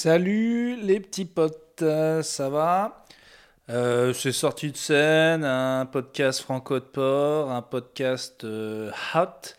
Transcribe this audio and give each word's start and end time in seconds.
Salut 0.00 0.76
les 0.76 1.00
petits 1.00 1.24
potes, 1.24 1.82
euh, 1.82 2.22
ça 2.22 2.48
va? 2.48 3.04
Euh, 3.68 4.12
C'est 4.12 4.30
sorti 4.30 4.70
de 4.70 4.76
scène, 4.76 5.42
un 5.42 5.86
podcast 5.86 6.40
franco 6.40 6.78
de 6.78 6.84
port, 6.84 7.50
un 7.50 7.62
podcast 7.62 8.44
euh, 8.44 8.92
hot. 9.12 9.56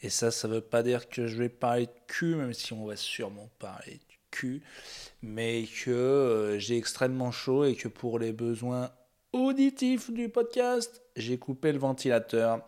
Et 0.00 0.08
ça, 0.08 0.30
ça 0.30 0.48
veut 0.48 0.62
pas 0.62 0.82
dire 0.82 1.10
que 1.10 1.26
je 1.26 1.36
vais 1.36 1.50
parler 1.50 1.84
de 1.84 1.92
cul, 2.06 2.34
même 2.34 2.54
si 2.54 2.72
on 2.72 2.86
va 2.86 2.96
sûrement 2.96 3.50
parler 3.58 3.96
de 3.96 4.14
cul, 4.30 4.62
mais 5.20 5.66
que 5.84 6.56
j'ai 6.58 6.78
extrêmement 6.78 7.30
chaud 7.30 7.66
et 7.66 7.74
que 7.74 7.88
pour 7.88 8.18
les 8.18 8.32
besoins 8.32 8.90
auditifs 9.34 10.10
du 10.10 10.30
podcast, 10.30 11.02
j'ai 11.14 11.36
coupé 11.36 11.72
le 11.72 11.78
ventilateur. 11.78 12.62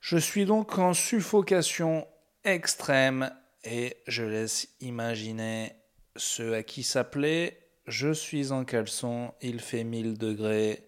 Je 0.00 0.16
suis 0.16 0.44
donc 0.44 0.76
en 0.76 0.92
suffocation 0.92 2.04
extrême 2.42 3.30
et 3.62 3.96
je 4.08 4.24
laisse 4.24 4.66
imaginer 4.80 5.76
ceux 6.16 6.54
à 6.54 6.62
qui 6.62 6.82
s'appelait 6.82 7.58
Je 7.86 8.12
suis 8.12 8.52
en 8.52 8.64
caleçon, 8.64 9.32
il 9.40 9.60
fait 9.60 9.84
1000 9.84 10.18
degrés. 10.18 10.86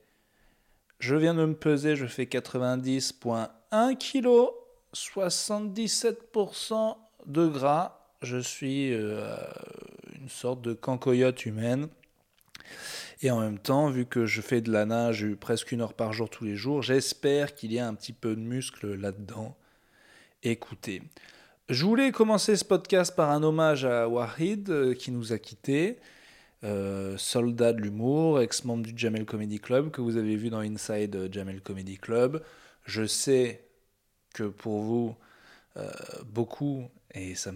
Je 0.99 1.17
viens 1.17 1.35
de 1.35 1.45
me 1.45 1.55
peser, 1.55 1.97
je 1.97 2.07
fais 2.07 2.25
90,1 2.25 3.97
kg, 3.97 4.51
77% 4.95 6.97
de 7.27 7.49
gras. 7.49 7.99
Je 8.23 8.39
suis 8.39 8.93
euh, 8.93 9.37
une 10.15 10.29
sorte 10.29 10.63
de 10.63 10.75
cancoyote 10.75 11.45
humaine. 11.45 11.89
Et 13.23 13.31
en 13.31 13.41
même 13.41 13.59
temps, 13.59 13.89
vu 13.89 14.07
que 14.07 14.27
je 14.27 14.41
fais 14.41 14.61
de 14.61 14.73
la 14.73 14.85
nage 14.85 15.27
presque 15.35 15.73
une 15.73 15.81
heure 15.81 15.95
par 15.95 16.13
jour 16.13 16.29
tous 16.29 16.45
les 16.45 16.57
jours, 16.57 16.83
j'espère 16.83 17.55
qu'il 17.55 17.73
y 17.73 17.79
a 17.79 17.87
un 17.87 17.95
petit 17.95 18.13
peu 18.13 18.35
de 18.35 18.41
muscle 18.41 18.95
là-dedans. 18.95 19.57
Écoutez, 20.43 21.03
je 21.69 21.85
voulais 21.85 22.11
commencer 22.11 22.57
ce 22.57 22.65
podcast 22.65 23.15
par 23.15 23.31
un 23.31 23.43
hommage 23.43 23.85
à 23.85 24.09
Wahid 24.09 24.69
euh, 24.69 24.95
qui 24.95 25.13
nous 25.13 25.33
a 25.33 25.39
quittés, 25.39 25.99
euh, 26.65 27.17
soldat 27.17 27.73
de 27.73 27.81
l'humour, 27.81 28.41
ex-membre 28.41 28.83
du 28.85 28.93
Jamel 28.97 29.25
Comedy 29.25 29.61
Club 29.61 29.91
que 29.91 30.01
vous 30.01 30.17
avez 30.17 30.35
vu 30.35 30.51
dans 30.51 30.59
Inside 30.59 31.33
Jamel 31.33 31.61
Comedy 31.61 31.99
Club. 31.99 32.43
Je 32.85 33.07
sais 33.07 33.65
que 34.35 34.45
pour 34.45 34.81
vous, 34.81 35.15
euh, 35.77 35.89
beaucoup, 36.27 36.89
et 37.15 37.37
ça, 37.37 37.53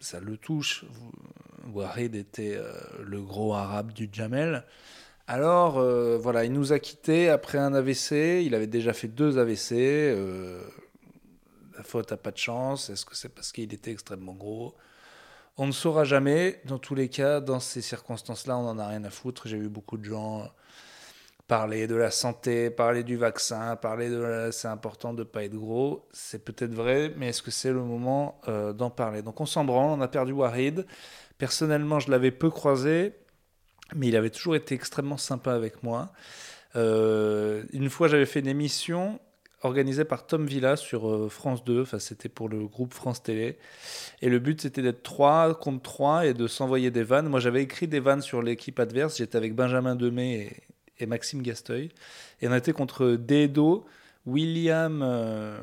ça 0.00 0.20
le 0.20 0.36
touche, 0.36 0.84
Wahid 1.72 2.14
était 2.16 2.58
le 3.02 3.22
gros 3.22 3.54
arabe 3.54 3.92
du 3.92 4.08
Jamel. 4.12 4.64
Alors 5.26 5.80
voilà, 6.18 6.44
il 6.44 6.52
nous 6.52 6.72
a 6.72 6.78
quittés 6.78 7.28
après 7.28 7.58
un 7.58 7.74
AVC, 7.74 8.42
il 8.44 8.54
avait 8.54 8.66
déjà 8.66 8.92
fait 8.92 9.08
deux 9.08 9.38
AVC 9.38 10.14
la 11.78 11.84
faute 11.84 12.12
a 12.12 12.16
pas 12.16 12.32
de 12.32 12.38
chance 12.38 12.90
Est-ce 12.90 13.06
que 13.06 13.16
c'est 13.16 13.28
parce 13.30 13.52
qu'il 13.52 13.72
était 13.72 13.92
extrêmement 13.92 14.34
gros? 14.34 14.74
On 15.56 15.66
ne 15.66 15.72
saura 15.72 16.04
jamais. 16.04 16.60
Dans 16.66 16.78
tous 16.78 16.94
les 16.94 17.08
cas, 17.08 17.40
dans 17.40 17.60
ces 17.60 17.80
circonstances-là, 17.80 18.58
on 18.58 18.62
n'en 18.62 18.78
a 18.78 18.88
rien 18.88 19.02
à 19.04 19.10
foutre. 19.10 19.48
J'ai 19.48 19.58
vu 19.58 19.68
beaucoup 19.68 19.96
de 19.96 20.04
gens 20.04 20.48
parler 21.48 21.86
de 21.86 21.96
la 21.96 22.10
santé, 22.10 22.68
parler 22.70 23.02
du 23.02 23.16
vaccin, 23.16 23.74
parler 23.76 24.10
de 24.10 24.50
c'est 24.52 24.68
important 24.68 25.14
de 25.14 25.20
ne 25.20 25.24
pas 25.24 25.44
être 25.44 25.54
gros. 25.54 26.06
C'est 26.12 26.44
peut-être 26.44 26.74
vrai, 26.74 27.12
mais 27.16 27.28
est-ce 27.28 27.42
que 27.42 27.50
c'est 27.50 27.72
le 27.72 27.82
moment 27.82 28.40
euh, 28.48 28.72
d'en 28.72 28.90
parler? 28.90 29.22
Donc 29.22 29.40
on 29.40 29.46
s'en 29.46 29.64
branle, 29.64 29.98
on 29.98 30.02
a 30.02 30.08
perdu 30.08 30.32
Warid. 30.32 30.86
Personnellement, 31.38 32.00
je 32.00 32.10
l'avais 32.10 32.30
peu 32.30 32.50
croisé, 32.50 33.14
mais 33.96 34.08
il 34.08 34.16
avait 34.16 34.30
toujours 34.30 34.56
été 34.56 34.74
extrêmement 34.74 35.16
sympa 35.16 35.54
avec 35.54 35.82
moi. 35.82 36.12
Euh, 36.76 37.64
une 37.72 37.88
fois, 37.88 38.08
j'avais 38.08 38.26
fait 38.26 38.40
une 38.40 38.48
émission 38.48 39.18
organisé 39.62 40.04
par 40.04 40.26
Tom 40.26 40.46
Villa 40.46 40.76
sur 40.76 41.08
euh, 41.08 41.28
France 41.28 41.64
2. 41.64 41.82
Enfin, 41.82 41.98
c'était 41.98 42.28
pour 42.28 42.48
le 42.48 42.66
groupe 42.66 42.94
France 42.94 43.22
Télé. 43.22 43.58
Et 44.22 44.28
le 44.28 44.38
but, 44.38 44.60
c'était 44.60 44.82
d'être 44.82 45.02
3 45.02 45.54
contre 45.58 45.82
3 45.82 46.26
et 46.26 46.34
de 46.34 46.46
s'envoyer 46.46 46.90
des 46.90 47.02
vannes. 47.02 47.28
Moi, 47.28 47.40
j'avais 47.40 47.62
écrit 47.62 47.88
des 47.88 48.00
vannes 48.00 48.22
sur 48.22 48.42
l'équipe 48.42 48.78
adverse. 48.78 49.18
J'étais 49.18 49.36
avec 49.36 49.54
Benjamin 49.54 49.96
Demey 49.96 50.50
et, 50.98 51.06
Maxime 51.06 51.42
Gasteuil. 51.42 51.90
Et 52.40 52.48
on 52.48 52.54
était 52.54 52.72
contre 52.72 53.16
Dedo, 53.16 53.86
William, 54.26 55.00
euh, 55.02 55.58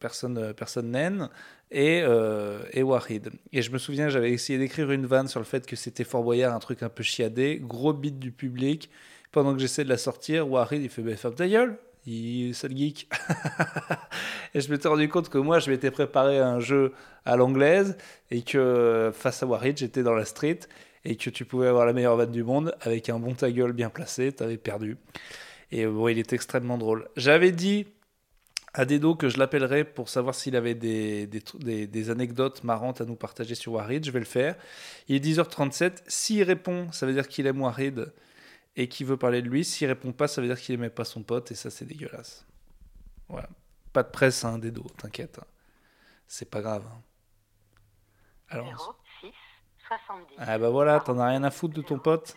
personne, 0.00 0.52
personne 0.54 0.90
naine, 0.90 1.28
et, 1.70 2.02
euh, 2.02 2.62
et. 2.72 2.82
Et 3.52 3.62
je 3.62 3.70
me 3.70 3.78
souviens, 3.78 4.08
j'avais 4.08 4.32
essayé 4.32 4.58
d'écrire 4.58 4.90
une 4.90 5.06
vanne 5.06 5.28
sur 5.28 5.40
le 5.40 5.44
fait 5.44 5.66
que 5.66 5.76
c'était 5.76 6.04
Fort 6.04 6.22
Boyard, 6.22 6.54
un 6.54 6.58
truc 6.60 6.82
un 6.82 6.88
peu 6.88 7.02
chiadé, 7.02 7.60
gros 7.62 7.92
beat 7.92 8.18
du 8.18 8.32
public. 8.32 8.90
Pendant 9.30 9.52
que 9.52 9.58
j'essaie 9.58 9.84
de 9.84 9.90
la 9.90 9.98
sortir, 9.98 10.50
Wahid, 10.50 10.82
il 10.82 10.88
fait 10.88 11.02
bah, 11.02 11.14
Ferme 11.16 11.34
ta 11.34 11.46
gueule 11.46 11.76
il 12.08 12.48
le 12.62 12.76
geek. 12.76 13.08
et 14.54 14.60
je 14.60 14.70
m'étais 14.70 14.88
rendu 14.88 15.08
compte 15.08 15.28
que 15.28 15.38
moi, 15.38 15.58
je 15.58 15.70
m'étais 15.70 15.90
préparé 15.90 16.38
un 16.38 16.60
jeu 16.60 16.92
à 17.24 17.36
l'anglaise 17.36 17.96
et 18.30 18.42
que 18.42 19.10
face 19.14 19.42
à 19.42 19.46
Warridge, 19.46 19.80
j'étais 19.80 20.02
dans 20.02 20.14
la 20.14 20.24
street 20.24 20.60
et 21.04 21.16
que 21.16 21.30
tu 21.30 21.44
pouvais 21.44 21.68
avoir 21.68 21.86
la 21.86 21.92
meilleure 21.92 22.16
vanne 22.16 22.32
du 22.32 22.42
monde 22.42 22.74
avec 22.80 23.08
un 23.08 23.18
bon 23.18 23.34
ta 23.34 23.50
gueule 23.50 23.72
bien 23.72 23.90
placé, 23.90 24.32
tu 24.32 24.42
avais 24.42 24.56
perdu. 24.56 24.96
Et 25.70 25.86
bon, 25.86 26.08
il 26.08 26.18
était 26.18 26.36
extrêmement 26.36 26.78
drôle. 26.78 27.08
J'avais 27.16 27.52
dit 27.52 27.86
à 28.74 28.84
Dedo 28.84 29.14
que 29.14 29.28
je 29.28 29.38
l'appellerais 29.38 29.84
pour 29.84 30.08
savoir 30.08 30.34
s'il 30.34 30.56
avait 30.56 30.74
des, 30.74 31.26
des, 31.26 31.86
des, 31.86 32.10
anecdotes 32.10 32.64
marrantes 32.64 33.00
à 33.00 33.04
nous 33.04 33.16
partager 33.16 33.54
sur 33.54 33.72
Warid. 33.72 34.04
Je 34.04 34.10
vais 34.10 34.18
le 34.18 34.24
faire. 34.24 34.56
Il 35.08 35.16
est 35.16 35.24
10h37. 35.24 36.02
S'il 36.06 36.42
répond, 36.42 36.90
ça 36.92 37.06
veut 37.06 37.12
dire 37.12 37.28
qu'il 37.28 37.46
aime 37.46 37.60
Warid 37.60 38.12
et 38.78 38.88
qui 38.88 39.04
veut 39.04 39.16
parler 39.16 39.42
de 39.42 39.48
lui. 39.48 39.64
S'il 39.64 39.88
répond 39.88 40.12
pas, 40.12 40.28
ça 40.28 40.40
veut 40.40 40.46
dire 40.46 40.58
qu'il 40.58 40.74
aimait 40.74 40.88
pas 40.88 41.04
son 41.04 41.22
pote 41.22 41.50
et 41.50 41.54
ça 41.54 41.68
c'est 41.68 41.84
dégueulasse. 41.84 42.46
Voilà. 43.28 43.48
Pas 43.92 44.04
de 44.04 44.10
presse, 44.10 44.44
hein, 44.44 44.58
des 44.58 44.70
dos, 44.70 44.86
t'inquiète. 44.96 45.40
C'est 46.28 46.48
pas 46.48 46.62
grave. 46.62 46.86
Hein. 46.86 47.02
Alors. 48.48 48.98
06 49.20 49.32
70. 49.88 50.34
Ah 50.38 50.58
bah 50.58 50.70
voilà, 50.70 51.00
t'en 51.00 51.18
as 51.18 51.26
rien 51.26 51.42
à 51.42 51.50
foutre 51.50 51.74
de 51.74 51.82
ton 51.82 51.98
pote? 51.98 52.36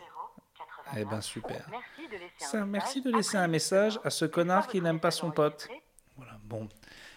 Eh 0.97 1.05
ben 1.05 1.21
super. 1.21 1.69
Merci 1.69 2.07
de 2.09 2.17
laisser 2.17 2.57
un, 2.57 2.65
merci 2.65 3.01
de 3.01 3.11
laisser 3.11 3.37
un 3.37 3.47
message 3.47 3.99
à 4.03 4.09
ce 4.09 4.25
connard 4.25 4.67
qui 4.67 4.81
n'aime 4.81 4.99
pas 4.99 5.11
son 5.11 5.31
pote. 5.31 5.69
Voilà, 6.17 6.37
bon. 6.43 6.67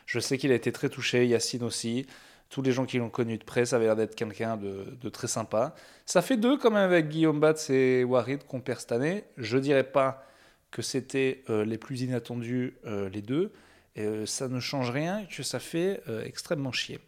Je 0.06 0.21
sais 0.21 0.37
qu'il 0.37 0.53
a 0.53 0.55
été 0.55 0.71
très 0.71 0.91
touché, 0.91 1.27
Yacine 1.27 1.62
aussi 1.62 2.06
tous 2.54 2.62
les 2.62 2.70
gens 2.70 2.87
qui 2.87 2.98
l'ont 2.98 3.10
connu 3.10 3.37
de 3.37 3.42
près, 3.42 3.65
ça 3.65 3.75
avait 3.75 3.87
l'air 3.87 3.97
d'être 3.97 4.15
quelqu'un 4.15 4.56
de, 4.56 5.09
très 5.09 5.26
sympa. 5.26 5.75
Ça 6.06 6.22
fait 6.22 6.37
deux 6.37 6.56
quand 6.56 6.70
même 6.70 6.88
avec 6.88 7.09
Guillaume 7.09 7.41
Batz 7.41 7.69
et 7.69 8.04
Warid 8.04 8.44
qu'on 8.44 8.60
perd 8.60 8.78
cette 8.78 8.92
année. 8.92 9.25
Je 9.37 9.59
dirais 9.59 9.82
pas 9.82 10.25
que 10.70 10.81
c'était 10.81 11.43
euh, 11.50 11.64
les 11.64 11.78
plus 11.78 12.03
inattendus 12.03 12.76
euh, 12.87 13.09
les 13.09 13.22
deux. 13.22 13.50
Euh, 13.98 14.25
ça 14.25 14.47
ne 14.47 14.60
change 14.60 14.91
rien, 14.91 15.25
que 15.25 15.43
ça 15.43 15.59
fait 15.59 16.00
extrêmement 16.25 16.70
chier. 16.70 17.00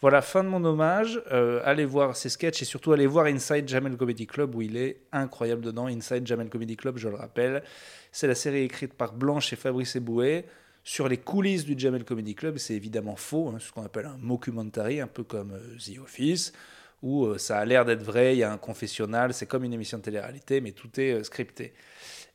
Voilà, 0.00 0.22
fin 0.22 0.42
de 0.42 0.48
mon 0.48 0.64
hommage. 0.64 1.20
allez 1.64 1.84
voir 1.84 2.16
ses 2.16 2.30
sketchs 2.30 2.62
et 2.62 2.64
surtout 2.64 2.92
allez 2.92 3.06
voir 3.06 3.26
Inside 3.26 3.68
Jamel 3.68 3.94
Comedy 3.98 4.26
Club 4.26 4.54
où 4.54 4.62
il 4.62 4.78
est 4.78 5.02
incroyable 5.12 5.60
dedans. 5.60 5.88
Inside 5.88 6.26
Jamel 6.26 6.48
Comedy 6.48 6.78
Club, 6.78 6.96
je 6.96 7.10
le 7.10 7.16
rappelle, 7.16 7.62
c'est 8.10 8.26
la 8.26 8.34
série 8.34 8.62
écrite 8.62 8.94
par 8.94 9.12
Blanche 9.12 9.52
et 9.52 9.56
Fabrice 9.56 9.96
Eboué 9.96 10.46
sur 10.88 11.06
les 11.06 11.18
coulisses 11.18 11.66
du 11.66 11.78
Jamel 11.78 12.02
Comedy 12.02 12.34
Club. 12.34 12.56
C'est 12.56 12.72
évidemment 12.72 13.14
faux, 13.14 13.50
hein, 13.50 13.58
ce 13.60 13.70
qu'on 13.70 13.84
appelle 13.84 14.06
un 14.06 14.16
mockumentary, 14.16 15.02
un 15.02 15.06
peu 15.06 15.22
comme 15.22 15.52
euh, 15.52 15.76
The 15.76 15.98
Office, 15.98 16.54
où 17.02 17.26
euh, 17.26 17.36
ça 17.36 17.58
a 17.58 17.64
l'air 17.66 17.84
d'être 17.84 18.02
vrai, 18.02 18.34
il 18.34 18.38
y 18.38 18.42
a 18.42 18.50
un 18.50 18.56
confessionnal, 18.56 19.34
c'est 19.34 19.44
comme 19.44 19.64
une 19.64 19.74
émission 19.74 19.98
de 19.98 20.02
télé-réalité, 20.04 20.62
mais 20.62 20.72
tout 20.72 20.98
est 20.98 21.12
euh, 21.12 21.22
scripté. 21.24 21.74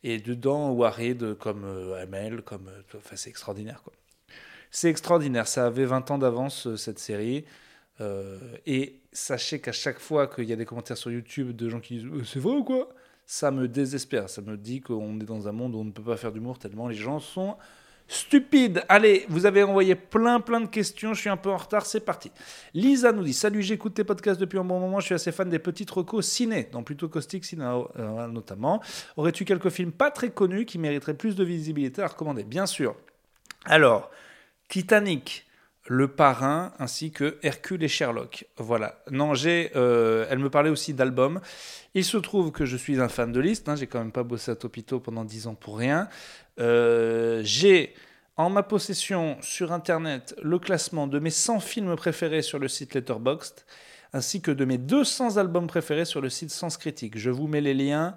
Et 0.03 0.19
dedans, 0.19 0.69
Warid 0.69 1.33
comme 1.39 1.65
Amel, 1.99 2.43
comme, 2.43 2.69
enfin, 2.95 3.15
c'est 3.15 3.31
extraordinaire. 3.31 3.81
quoi. 3.81 3.93
C'est 4.69 4.89
extraordinaire, 4.89 5.47
ça 5.47 5.65
avait 5.65 5.85
20 5.85 6.11
ans 6.11 6.19
d'avance 6.19 6.75
cette 6.75 6.99
série. 6.99 7.45
et 8.67 8.99
sachez 9.11 9.61
qu'à 9.61 9.71
chaque 9.71 9.99
fois 9.99 10.27
qu'il 10.27 10.43
y 10.43 10.53
a 10.53 10.55
des 10.55 10.65
commentaires 10.65 10.97
sur 10.97 11.09
YouTube 11.09 11.55
de 11.55 11.69
gens 11.69 11.79
qui 11.79 11.95
disent 11.95 12.23
c'est 12.25 12.39
vrai 12.39 12.53
ou 12.53 12.63
quoi? 12.63 12.89
Ça 13.25 13.49
me 13.49 13.67
désespère. 13.67 14.29
Ça 14.29 14.41
me 14.41 14.57
dit 14.57 14.81
qu'on 14.81 15.19
est 15.19 15.25
dans 15.25 15.47
un 15.47 15.53
monde 15.53 15.73
où 15.73 15.79
on 15.79 15.85
ne 15.85 15.91
peut 15.91 16.03
pas 16.03 16.17
faire 16.17 16.33
d'humour 16.33 16.59
tellement 16.59 16.87
les 16.89 16.95
gens 16.95 17.19
sont 17.19 17.55
Stupide. 18.07 18.83
Allez, 18.89 19.25
vous 19.29 19.45
avez 19.45 19.63
envoyé 19.63 19.95
plein 19.95 20.39
plein 20.39 20.61
de 20.61 20.67
questions. 20.67 21.13
Je 21.13 21.21
suis 21.21 21.29
un 21.29 21.37
peu 21.37 21.49
en 21.49 21.57
retard. 21.57 21.85
C'est 21.85 22.01
parti. 22.01 22.31
Lisa 22.73 23.11
nous 23.11 23.23
dit 23.23 23.33
Salut, 23.33 23.61
j'écoute 23.61 23.93
tes 23.93 24.03
podcasts 24.03 24.39
depuis 24.39 24.59
un 24.59 24.63
bon 24.63 24.79
moment. 24.79 24.99
Je 24.99 25.05
suis 25.05 25.15
assez 25.15 25.31
fan 25.31 25.49
des 25.49 25.59
petites 25.59 25.89
recos 25.89 26.27
ciné, 26.27 26.69
donc 26.71 26.85
plutôt 26.85 27.09
caustique 27.09 27.45
ciné 27.45 27.63
euh, 27.97 28.27
notamment. 28.27 28.81
Aurais-tu 29.17 29.45
quelques 29.45 29.69
films 29.69 29.91
pas 29.91 30.11
très 30.11 30.29
connus 30.29 30.65
qui 30.65 30.77
mériteraient 30.77 31.13
plus 31.13 31.35
de 31.35 31.43
visibilité 31.43 32.01
à 32.01 32.07
recommander? 32.07 32.43
Bien 32.43 32.65
sûr. 32.65 32.95
Alors, 33.65 34.11
Titanic. 34.67 35.45
Le 35.87 36.07
Parrain 36.07 36.71
ainsi 36.79 37.11
que 37.11 37.37
Hercule 37.43 37.83
et 37.83 37.87
Sherlock. 37.87 38.45
Voilà. 38.57 39.03
J'ai. 39.33 39.71
Euh, 39.75 40.25
elle 40.29 40.39
me 40.39 40.49
parlait 40.49 40.69
aussi 40.69 40.93
d'albums. 40.93 41.41
Il 41.93 42.05
se 42.05 42.17
trouve 42.17 42.51
que 42.51 42.65
je 42.65 42.77
suis 42.77 43.01
un 43.01 43.09
fan 43.09 43.31
de 43.31 43.39
liste. 43.39 43.67
Hein, 43.67 43.75
j'ai 43.75 43.87
quand 43.87 43.99
même 43.99 44.13
pas 44.13 44.23
bossé 44.23 44.51
à 44.51 44.55
Topito 44.55 44.99
pendant 44.99 45.25
10 45.25 45.47
ans 45.47 45.55
pour 45.55 45.77
rien. 45.77 46.07
Euh, 46.59 47.41
j'ai 47.43 47.93
en 48.37 48.49
ma 48.49 48.63
possession 48.63 49.37
sur 49.41 49.71
Internet 49.71 50.35
le 50.41 50.57
classement 50.57 51.05
de 51.05 51.19
mes 51.19 51.29
100 51.29 51.59
films 51.59 51.95
préférés 51.95 52.41
sur 52.41 52.59
le 52.59 52.67
site 52.67 52.93
Letterboxd, 52.93 53.65
ainsi 54.13 54.41
que 54.41 54.51
de 54.51 54.65
mes 54.65 54.77
200 54.77 55.37
albums 55.37 55.67
préférés 55.67 56.05
sur 56.05 56.21
le 56.21 56.29
site 56.29 56.51
Sens 56.51 56.77
Critique. 56.77 57.17
Je 57.17 57.29
vous 57.29 57.47
mets 57.47 57.61
les 57.61 57.73
liens 57.73 58.15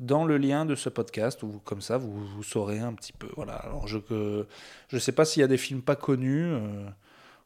dans 0.00 0.24
le 0.24 0.38
lien 0.38 0.64
de 0.64 0.74
ce 0.74 0.88
podcast, 0.88 1.40
comme 1.64 1.80
ça 1.80 1.98
vous, 1.98 2.42
saurez 2.42 2.80
un 2.80 2.92
petit 2.94 3.12
peu. 3.12 3.28
Voilà. 3.36 3.64
Je 3.86 3.98
ne 4.92 4.98
sais 4.98 5.12
pas 5.12 5.24
s'il 5.24 5.40
y 5.40 5.44
a 5.44 5.48
des 5.48 5.58
films 5.58 5.82
pas 5.82 5.96
connus. 5.96 6.52
Euh, 6.52 6.86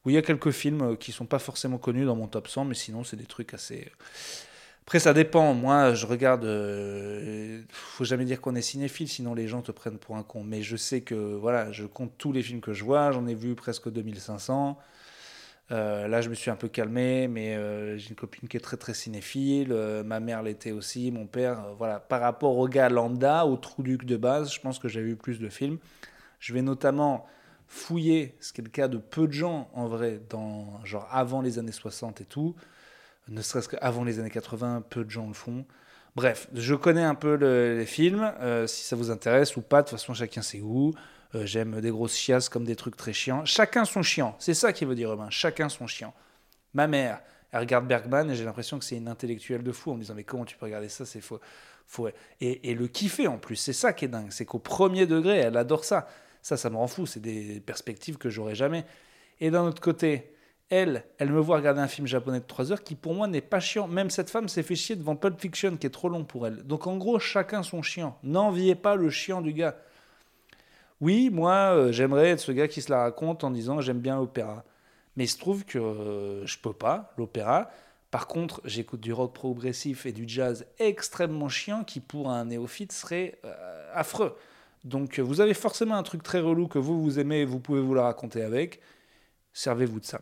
où 0.05 0.11
il 0.11 0.15
y 0.15 0.17
a 0.17 0.23
quelques 0.23 0.53
films 0.53 0.97
qui 0.97 1.11
sont 1.11 1.27
pas 1.27 1.41
forcément 1.41 1.77
connus 1.77 2.05
dans 2.05 2.15
mon 2.15 2.29
top 2.29 2.47
100, 2.47 2.67
mais 2.67 2.75
sinon 2.75 3.03
c'est 3.03 3.17
des 3.17 3.27
trucs 3.27 3.53
assez. 3.53 3.91
Après, 4.89 5.01
ça 5.01 5.13
dépend. 5.13 5.53
Moi, 5.53 5.93
je 5.93 6.07
regarde. 6.07 6.47
Euh, 6.47 7.61
faut 7.69 8.05
jamais 8.05 8.25
dire 8.25 8.41
qu'on 8.41 8.55
est 8.55 8.63
cinéphile, 8.63 9.07
sinon 9.07 9.35
les 9.35 9.47
gens 9.47 9.61
te 9.61 9.71
prennent 9.71 9.99
pour 9.99 10.17
un 10.17 10.23
con. 10.23 10.43
Mais 10.43 10.63
je 10.63 10.77
sais 10.77 11.03
que 11.03 11.15
voilà, 11.15 11.71
je 11.73 11.85
compte 11.85 12.13
tous 12.17 12.33
les 12.33 12.43
films 12.43 12.63
que 12.63 12.73
je 12.73 12.85
vois. 12.85 13.13
J'en 13.13 13.27
ai 13.27 13.35
vu 13.35 13.55
presque 13.55 13.91
2500. 13.91 14.79
Euh, 15.71 16.09
là, 16.09 16.21
je 16.23 16.31
me 16.31 16.35
suis 16.35 16.51
un 16.51 16.57
peu 16.57 16.69
calmé, 16.69 17.29
mais 17.29 17.55
euh, 17.55 17.99
j'ai 17.99 18.11
une 18.11 18.17
copine 18.17 18.49
qui 18.49 18.57
est 18.57 18.61
très 18.61 18.77
très 18.77 18.95
cinéphile. 18.95 19.69
Euh, 19.73 20.03
ma 20.03 20.19
mère 20.21 20.43
l'était 20.43 20.73
aussi, 20.73 21.11
mon 21.11 21.27
père. 21.27 21.75
voilà, 21.77 22.01
par 22.01 22.21
rapport 22.21 22.57
au 22.57 22.69
gars 22.69 22.89
lambda, 22.89 23.45
au 23.45 23.57
trou 23.57 23.83
duc 23.83 24.05
de 24.05 24.17
base, 24.17 24.53
je 24.53 24.61
pense 24.61 24.79
que 24.79 24.89
j'ai 24.89 25.03
vu 25.03 25.17
plus 25.17 25.39
de 25.39 25.49
films. 25.49 25.79
Je 26.41 26.55
vais 26.55 26.63
notamment 26.63 27.27
fouiller, 27.67 28.35
ce 28.41 28.53
qui 28.53 28.63
est 28.63 28.65
le 28.65 28.71
cas 28.71 28.89
de 28.89 28.97
peu 28.97 29.27
de 29.27 29.33
gens 29.33 29.69
en 29.75 29.87
vrai, 29.87 30.21
dans 30.31 30.83
genre 30.85 31.07
avant 31.11 31.43
les 31.43 31.59
années 31.59 31.73
60 31.73 32.23
et 32.23 32.25
tout 32.25 32.55
ne 33.29 33.43
serait-ce 33.43 33.69
qu'avant 33.69 34.05
les 34.05 34.21
années 34.21 34.31
80, 34.31 34.85
peu 34.89 35.05
de 35.05 35.11
gens 35.11 35.27
le 35.27 35.35
font. 35.35 35.67
Bref, 36.17 36.49
je 36.55 36.75
connais 36.75 37.03
un 37.03 37.15
peu 37.15 37.35
les 37.35 37.85
films, 37.85 38.33
si 38.67 38.85
ça 38.85 38.97
vous 38.97 39.11
intéresse 39.11 39.57
ou 39.59 39.61
pas, 39.61 39.83
de 39.83 39.89
toute 39.89 39.99
façon 39.99 40.15
chacun 40.15 40.41
ses 40.41 40.61
goûts. 40.61 40.95
Euh, 41.35 41.45
j'aime 41.45 41.81
des 41.81 41.91
grosses 41.91 42.17
chiasses 42.17 42.49
comme 42.49 42.65
des 42.65 42.77
trucs 42.77 42.97
très 42.97 43.13
chiants. 43.13 43.45
Chacun 43.45 43.85
son 43.85 44.03
chiant, 44.03 44.35
c'est 44.39 44.55
ça 44.55 44.73
qui 44.73 44.85
veut 44.85 44.95
dire 44.95 45.11
Romain, 45.11 45.31
chacun 45.31 45.69
son 45.69 45.87
chiant. 45.87 46.15
Ma 46.75 46.87
mère, 46.87 47.21
elle 47.53 47.61
regarde 47.61 47.87
Bergman 47.87 48.31
et 48.31 48.35
j'ai 48.35 48.45
l'impression 48.45 48.79
que 48.79 48.85
c'est 48.85 48.97
une 48.97 49.09
intellectuelle 49.09 49.63
de 49.63 49.73
fou 49.73 49.91
en 49.91 49.95
me 49.95 50.01
disant 50.01 50.15
mais 50.15 50.25
comment 50.25 50.45
tu 50.45 50.57
peux 50.57 50.67
regarder 50.67 50.89
ça, 50.89 51.05
c'est 51.07 51.21
faux. 51.21 51.41
Et, 52.41 52.75
le 52.75 52.87
kiffer 52.87 53.27
en 53.27 53.39
plus, 53.39 53.57
c'est 53.57 53.73
ça 53.73 53.93
qui 53.93 54.05
est 54.05 54.09
dingue, 54.09 54.31
c'est 54.31 54.45
qu'au 54.45 54.59
premier 54.59 55.07
degré, 55.07 55.39
elle 55.39 55.57
adore 55.57 55.85
ça. 55.85 56.07
Ça, 56.43 56.57
ça 56.57 56.71
me 56.71 56.77
rend 56.77 56.87
fou, 56.87 57.07
c'est 57.07 57.21
des 57.21 57.61
perspectives 57.61 58.17
que 58.19 58.31
j'aurais 58.31 58.55
jamais. 58.55 58.85
Et 59.41 59.51
d'un 59.51 59.65
autre 59.65 59.81
côté, 59.81 60.35
elle, 60.71 61.05
elle 61.19 61.33
me 61.33 61.41
voit 61.41 61.57
regarder 61.57 61.81
un 61.81 61.89
film 61.89 62.07
japonais 62.07 62.41
de 62.41 62.45
3 62.45 62.73
heures 62.73 62.83
qui 62.83 62.95
pour 62.95 63.15
moi 63.15 63.27
n'est 63.27 63.41
pas 63.41 63.61
chiant. 63.61 63.89
Même 63.89 64.11
cette 64.11 64.29
femme 64.29 64.49
s'est 64.49 64.63
fait 64.63 64.77
chier 64.77 64.97
devant 64.97 65.17
Pulp 65.17 65.41
Fiction 65.41 65.77
qui 65.77 65.87
est 65.87 65.91
trop 65.91 66.09
long 66.09 66.25
pour 66.25 66.47
elle. 66.47 66.63
Donc 66.65 66.87
en 66.87 66.97
gros, 66.97 67.19
chacun 67.19 67.63
son 67.63 67.83
chiant. 67.83 68.19
N'enviez 68.23 68.75
pas 68.75 68.95
le 68.95 69.09
chiant 69.09 69.41
du 69.41 69.53
gars. 69.53 69.77
Oui, 71.01 71.31
moi, 71.31 71.75
euh, 71.75 71.93
j'aimerais 71.93 72.31
être 72.31 72.41
ce 72.41 72.53
gars 72.53 72.69
qui 72.69 72.83
se 72.83 72.91
la 72.91 73.03
raconte 73.03 73.45
en 73.45 73.51
disant 73.51 73.81
j'aime 73.81 74.01
bien 74.01 74.17
l'opéra. 74.17 74.65
Mais 75.17 75.25
il 75.25 75.29
se 75.29 75.39
trouve 75.39 75.65
que 75.65 75.79
euh, 75.79 76.47
je 76.47 76.59
peux 76.59 76.73
pas, 76.73 77.13
l'opéra. 77.17 77.71
Par 78.11 78.27
contre, 78.27 78.61
j'écoute 78.65 79.01
du 79.01 79.13
rock 79.13 79.35
progressif 79.35 80.07
et 80.07 80.13
du 80.13 80.25
jazz 80.27 80.67
extrêmement 80.79 81.49
chiant 81.49 81.85
qui 81.85 82.01
pour 82.01 82.31
un 82.31 82.47
néophyte 82.47 82.93
serait 82.93 83.39
euh, 83.45 83.91
affreux. 83.95 84.37
Donc 84.85 85.19
vous 85.19 85.41
avez 85.41 85.55
forcément 85.55 85.97
un 85.97 86.03
truc 86.03 86.23
très 86.23 86.41
relou 86.41 86.69
que 86.69 86.79
vous, 86.79 87.03
vous 87.03 87.19
aimez 87.19 87.41
et 87.41 87.45
vous 87.45 87.61
pouvez 87.61 87.81
vous 87.81 87.95
la 87.95 88.05
raconter 88.05 88.43
avec. 88.43 88.81
Servez-vous 89.53 90.01
de 90.01 90.05
ça. 90.05 90.21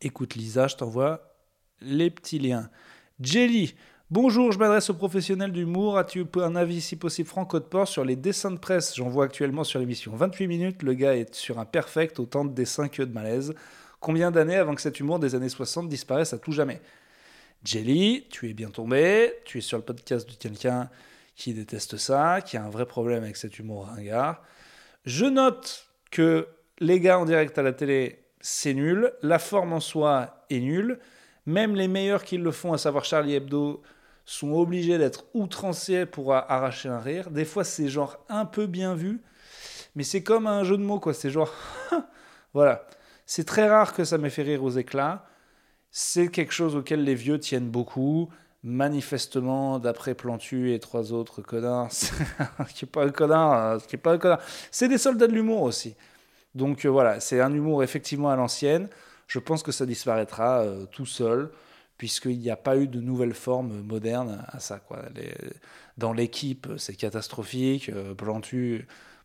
Écoute 0.00 0.34
Lisa, 0.34 0.68
je 0.68 0.76
t'envoie 0.76 1.34
les 1.80 2.10
petits 2.10 2.38
liens. 2.38 2.70
Jelly, 3.20 3.74
bonjour, 4.10 4.52
je 4.52 4.58
m'adresse 4.58 4.90
aux 4.90 4.94
professionnels 4.94 5.52
d'humour. 5.52 5.98
As-tu 5.98 6.24
un 6.36 6.56
avis 6.56 6.80
si 6.80 6.96
possible 6.96 7.28
franco 7.28 7.58
de 7.58 7.64
port 7.64 7.88
sur 7.88 8.04
les 8.04 8.16
dessins 8.16 8.50
de 8.50 8.58
presse? 8.58 8.94
J'en 8.96 9.08
vois 9.08 9.24
actuellement 9.24 9.64
sur 9.64 9.80
l'émission 9.80 10.14
28 10.14 10.46
minutes. 10.46 10.82
Le 10.82 10.94
gars 10.94 11.16
est 11.16 11.34
sur 11.34 11.58
un 11.58 11.64
perfect, 11.64 12.18
autant 12.18 12.44
de 12.44 12.52
dessins 12.52 12.88
que 12.88 13.02
de 13.02 13.12
malaise. 13.12 13.54
Combien 14.00 14.30
d'années 14.30 14.56
avant 14.56 14.74
que 14.74 14.82
cet 14.82 15.00
humour 15.00 15.18
des 15.18 15.34
années 15.34 15.48
60 15.48 15.88
disparaisse 15.88 16.32
à 16.32 16.38
tout 16.38 16.52
jamais? 16.52 16.80
Jelly, 17.64 18.26
tu 18.30 18.50
es 18.50 18.52
bien 18.52 18.70
tombé. 18.70 19.32
Tu 19.44 19.58
es 19.58 19.62
sur 19.62 19.78
le 19.78 19.84
podcast 19.84 20.28
de 20.28 20.34
quelqu'un 20.34 20.90
qui 21.36 21.54
déteste 21.54 21.96
ça, 21.96 22.40
qui 22.42 22.56
a 22.56 22.64
un 22.64 22.70
vrai 22.70 22.86
problème 22.86 23.24
avec 23.24 23.36
cet 23.36 23.58
humour 23.58 23.86
ringard. 23.86 24.42
Je 25.04 25.26
note 25.26 25.88
que 26.10 26.48
les 26.78 27.00
gars 27.00 27.18
en 27.18 27.24
direct 27.24 27.58
à 27.58 27.62
la 27.62 27.72
télé 27.72 28.24
c'est 28.40 28.74
nul. 28.74 29.12
La 29.22 29.38
forme 29.38 29.72
en 29.72 29.80
soi 29.80 30.44
est 30.50 30.60
nulle. 30.60 30.98
Même 31.46 31.74
les 31.74 31.88
meilleurs 31.88 32.24
qui 32.24 32.38
le 32.38 32.50
font, 32.50 32.72
à 32.72 32.78
savoir 32.78 33.04
Charlie 33.04 33.34
Hebdo, 33.34 33.82
sont 34.24 34.52
obligés 34.52 34.98
d'être 34.98 35.26
outranciers 35.34 36.06
pour 36.06 36.34
arracher 36.34 36.88
un 36.88 37.00
rire. 37.00 37.30
Des 37.30 37.44
fois, 37.44 37.64
c'est 37.64 37.88
genre 37.88 38.18
un 38.28 38.46
peu 38.46 38.66
bien 38.66 38.94
vu, 38.94 39.20
mais 39.94 40.02
c'est 40.02 40.22
comme 40.22 40.46
un 40.46 40.64
jeu 40.64 40.78
de 40.78 40.82
mots, 40.82 41.00
quoi. 41.00 41.14
C'est 41.14 41.30
genre. 41.30 41.52
voilà. 42.54 42.86
C'est 43.26 43.44
très 43.44 43.68
rare 43.68 43.94
que 43.94 44.04
ça 44.04 44.18
m'ait 44.18 44.30
fait 44.30 44.42
rire 44.42 44.62
aux 44.64 44.70
éclats. 44.70 45.26
C'est 45.90 46.28
quelque 46.28 46.52
chose 46.52 46.76
auquel 46.76 47.04
les 47.04 47.14
vieux 47.14 47.38
tiennent 47.38 47.70
beaucoup. 47.70 48.28
Manifestement, 48.62 49.78
d'après 49.78 50.14
Plantu 50.14 50.72
et 50.72 50.80
trois 50.80 51.12
autres 51.12 51.42
connards, 51.42 51.90
qui 52.74 52.84
n'est 52.84 52.90
pas 52.90 53.04
un 53.04 53.10
connard, 53.10 53.86
qui 53.86 53.96
est 53.96 53.98
pas 53.98 54.12
un 54.12 54.18
connard. 54.18 54.40
C'est 54.70 54.88
des 54.88 54.98
soldats 54.98 55.26
de 55.26 55.32
l'humour 55.32 55.62
aussi. 55.62 55.94
Donc 56.54 56.84
euh, 56.84 56.88
voilà, 56.88 57.20
c'est 57.20 57.40
un 57.40 57.52
humour 57.52 57.82
effectivement 57.82 58.30
à 58.30 58.36
l'ancienne. 58.36 58.88
Je 59.26 59.38
pense 59.38 59.62
que 59.62 59.72
ça 59.72 59.86
disparaîtra 59.86 60.62
euh, 60.62 60.86
tout 60.86 61.06
seul, 61.06 61.50
puisqu'il 61.98 62.38
n'y 62.38 62.50
a 62.50 62.56
pas 62.56 62.76
eu 62.76 62.88
de 62.88 63.00
nouvelle 63.00 63.34
forme 63.34 63.82
moderne 63.82 64.44
à 64.48 64.60
ça. 64.60 64.78
Quoi. 64.78 65.02
dans 65.98 66.12
l'équipe, 66.12 66.68
c'est 66.76 66.96
catastrophique. 66.96 67.88
Euh, 67.90 68.14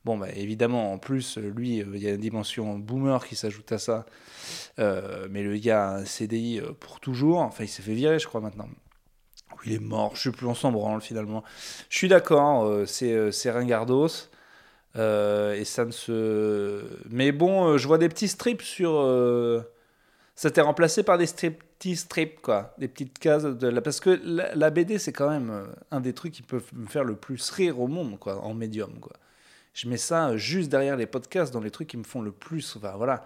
bon, 0.05 0.17
bah, 0.17 0.29
évidemment, 0.35 0.93
en 0.93 0.97
plus, 0.97 1.37
lui, 1.37 1.77
il 1.77 1.97
y 1.97 2.07
a 2.07 2.11
une 2.11 2.21
dimension 2.21 2.77
boomer 2.77 3.25
qui 3.25 3.35
s'ajoute 3.35 3.71
à 3.71 3.79
ça. 3.79 4.05
mais 4.77 5.43
le 5.43 5.57
gars 5.57 5.89
a 5.89 5.97
un 5.97 6.05
CDI 6.05 6.61
pour 6.79 6.99
toujours. 6.99 7.39
Enfin, 7.39 7.63
il 7.63 7.69
s'est 7.69 7.83
fait 7.83 7.93
virer, 7.93 8.19
je 8.19 8.27
crois, 8.27 8.41
maintenant. 8.41 8.69
il 9.65 9.73
est 9.73 9.79
mort, 9.79 10.15
je 10.15 10.29
ne 10.29 10.33
sais 10.33 10.37
plus, 10.37 10.47
on 10.47 10.55
s'en 10.55 10.99
finalement. 10.99 11.43
Je 11.89 11.97
suis 11.97 12.07
d'accord, 12.07 12.87
c'est 12.87 13.51
Ringardos. 13.51 14.29
Euh, 14.95 15.53
et 15.53 15.65
ça 15.65 15.85
ne 15.85 15.91
se. 15.91 16.83
Mais 17.09 17.31
bon, 17.31 17.67
euh, 17.67 17.77
je 17.77 17.87
vois 17.87 17.97
des 17.97 18.09
petits 18.09 18.27
strips 18.27 18.61
sur. 18.61 18.91
Euh, 20.45 20.49
été 20.49 20.61
remplacé 20.61 21.03
par 21.03 21.17
des 21.17 21.25
petits 21.25 21.95
strips. 21.95 22.49
Des 22.77 22.87
petites 22.87 23.19
cases. 23.19 23.43
La... 23.43 23.81
Parce 23.81 23.99
que 23.99 24.19
la, 24.23 24.69
BD, 24.69 24.97
c'est 24.97 25.13
quand 25.13 25.29
même 25.29 25.67
un 25.91 25.99
des 25.99 26.13
trucs 26.13 26.33
qui 26.33 26.41
peuvent 26.41 26.69
me 26.73 26.87
faire 26.87 27.03
le 27.03 27.15
plus 27.15 27.49
rire 27.51 27.79
au 27.79 27.87
monde, 27.87 28.17
en 28.25 28.53
médium. 28.53 28.93
Je 29.73 29.87
mets 29.87 29.97
ça 29.97 30.35
juste 30.37 30.69
derrière 30.69 30.97
les 30.97 31.05
podcasts, 31.05 31.53
dans 31.53 31.61
les 31.61 31.71
trucs 31.71 31.87
qui 31.87 31.97
me 31.97 32.03
font 32.03 32.21
le 32.21 32.31
plus. 32.31 32.75
Enfin, 32.77 32.93
voilà. 32.97 33.25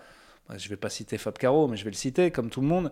Je 0.56 0.68
vais 0.70 0.76
pas 0.76 0.90
citer 0.90 1.18
Fab 1.18 1.38
Caro, 1.38 1.68
mais 1.68 1.78
je 1.78 1.84
vais 1.84 1.90
le 1.90 1.96
citer, 1.96 2.30
comme 2.32 2.50
tout 2.50 2.62
le 2.62 2.68
monde. 2.68 2.92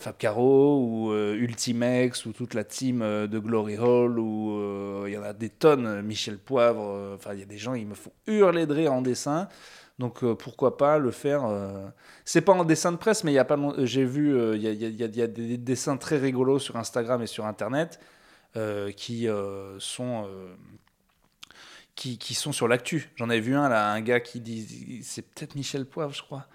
Fab 0.00 0.16
Caro 0.16 0.80
ou 0.80 1.12
euh, 1.12 1.34
Ultimex 1.34 2.24
ou 2.24 2.32
toute 2.32 2.54
la 2.54 2.64
team 2.64 3.02
euh, 3.02 3.26
de 3.26 3.38
Glory 3.38 3.76
Hall 3.76 4.18
ou 4.18 4.56
euh, 4.58 5.04
il 5.06 5.12
y 5.12 5.18
en 5.18 5.22
a 5.22 5.34
des 5.34 5.50
tonnes, 5.50 6.00
Michel 6.00 6.38
Poivre, 6.38 7.14
enfin 7.14 7.34
il 7.34 7.40
y 7.40 7.42
a 7.42 7.46
des 7.46 7.58
gens, 7.58 7.74
ils 7.74 7.86
me 7.86 7.94
font 7.94 8.12
hurler 8.26 8.64
de 8.64 8.72
rire 8.72 8.94
en 8.94 9.02
dessin. 9.02 9.46
Donc 10.00 10.24
pourquoi 10.34 10.76
pas 10.76 10.98
le 10.98 11.10
faire 11.10 11.42
C'est 12.24 12.40
pas 12.40 12.52
en 12.52 12.64
dessin 12.64 12.90
de 12.90 12.96
presse, 12.96 13.22
mais 13.22 13.32
il 13.32 13.34
y 13.34 13.38
a 13.38 13.44
pas 13.44 13.58
j'ai 13.84 14.04
vu 14.04 14.34
il 14.56 14.62
y, 14.62 15.22
a, 15.22 15.26
des 15.26 15.58
dessins 15.58 15.96
très 15.98 16.16
rigolos 16.16 16.58
sur 16.58 16.76
Instagram 16.76 17.22
et 17.22 17.26
sur 17.26 17.44
Internet 17.46 18.00
qui 18.96 19.28
sont 19.78 20.26
qui, 21.94 22.16
qui, 22.16 22.34
sont 22.34 22.52
sur 22.52 22.66
l'actu. 22.66 23.10
J'en 23.16 23.28
ai 23.28 23.40
vu 23.40 23.54
un 23.54 23.68
là, 23.68 23.92
un 23.92 24.00
gars 24.00 24.20
qui 24.20 24.40
dit 24.40 25.02
c'est 25.02 25.22
peut-être 25.22 25.54
Michel 25.54 25.84
Poivre, 25.84 26.14
je 26.14 26.22
crois 26.22 26.46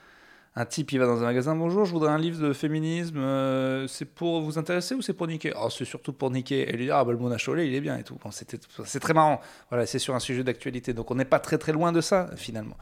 un 0.57 0.65
type 0.65 0.93
il 0.93 0.99
va 0.99 1.05
dans 1.05 1.21
un 1.21 1.25
magasin, 1.25 1.53
bonjour, 1.53 1.83
je 1.83 1.91
voudrais 1.91 2.11
un 2.11 2.17
livre 2.17 2.41
de 2.41 2.53
féminisme, 2.53 3.17
euh, 3.17 3.87
c'est 3.87 4.05
pour 4.05 4.39
vous 4.39 4.57
intéresser 4.57 4.95
ou 4.95 5.01
c'est 5.01 5.13
pour 5.13 5.27
niquer? 5.27 5.51
Oh, 5.61 5.69
C'est 5.69 5.83
surtout 5.83 6.13
pour 6.13 6.31
niquer. 6.31 6.69
Et 6.69 6.71
lui 6.71 6.85
dit, 6.85 6.91
ah 6.91 7.03
bah 7.03 7.11
le 7.11 7.17
Mona 7.17 7.35
Cholet, 7.37 7.67
il 7.67 7.75
est 7.75 7.81
bien 7.81 7.97
et 7.97 8.03
tout. 8.03 8.17
C'est 8.31 8.99
très 9.01 9.13
marrant. 9.13 9.41
Voilà, 9.69 9.85
c'est 9.85 9.99
sur 9.99 10.15
un 10.15 10.19
sujet 10.19 10.45
d'actualité. 10.45 10.93
Donc 10.93 11.11
on 11.11 11.15
n'est 11.15 11.25
pas 11.25 11.39
très 11.39 11.57
très 11.57 11.73
loin 11.73 11.91
de 11.91 11.99
ça 11.99 12.29
finalement. 12.37 12.77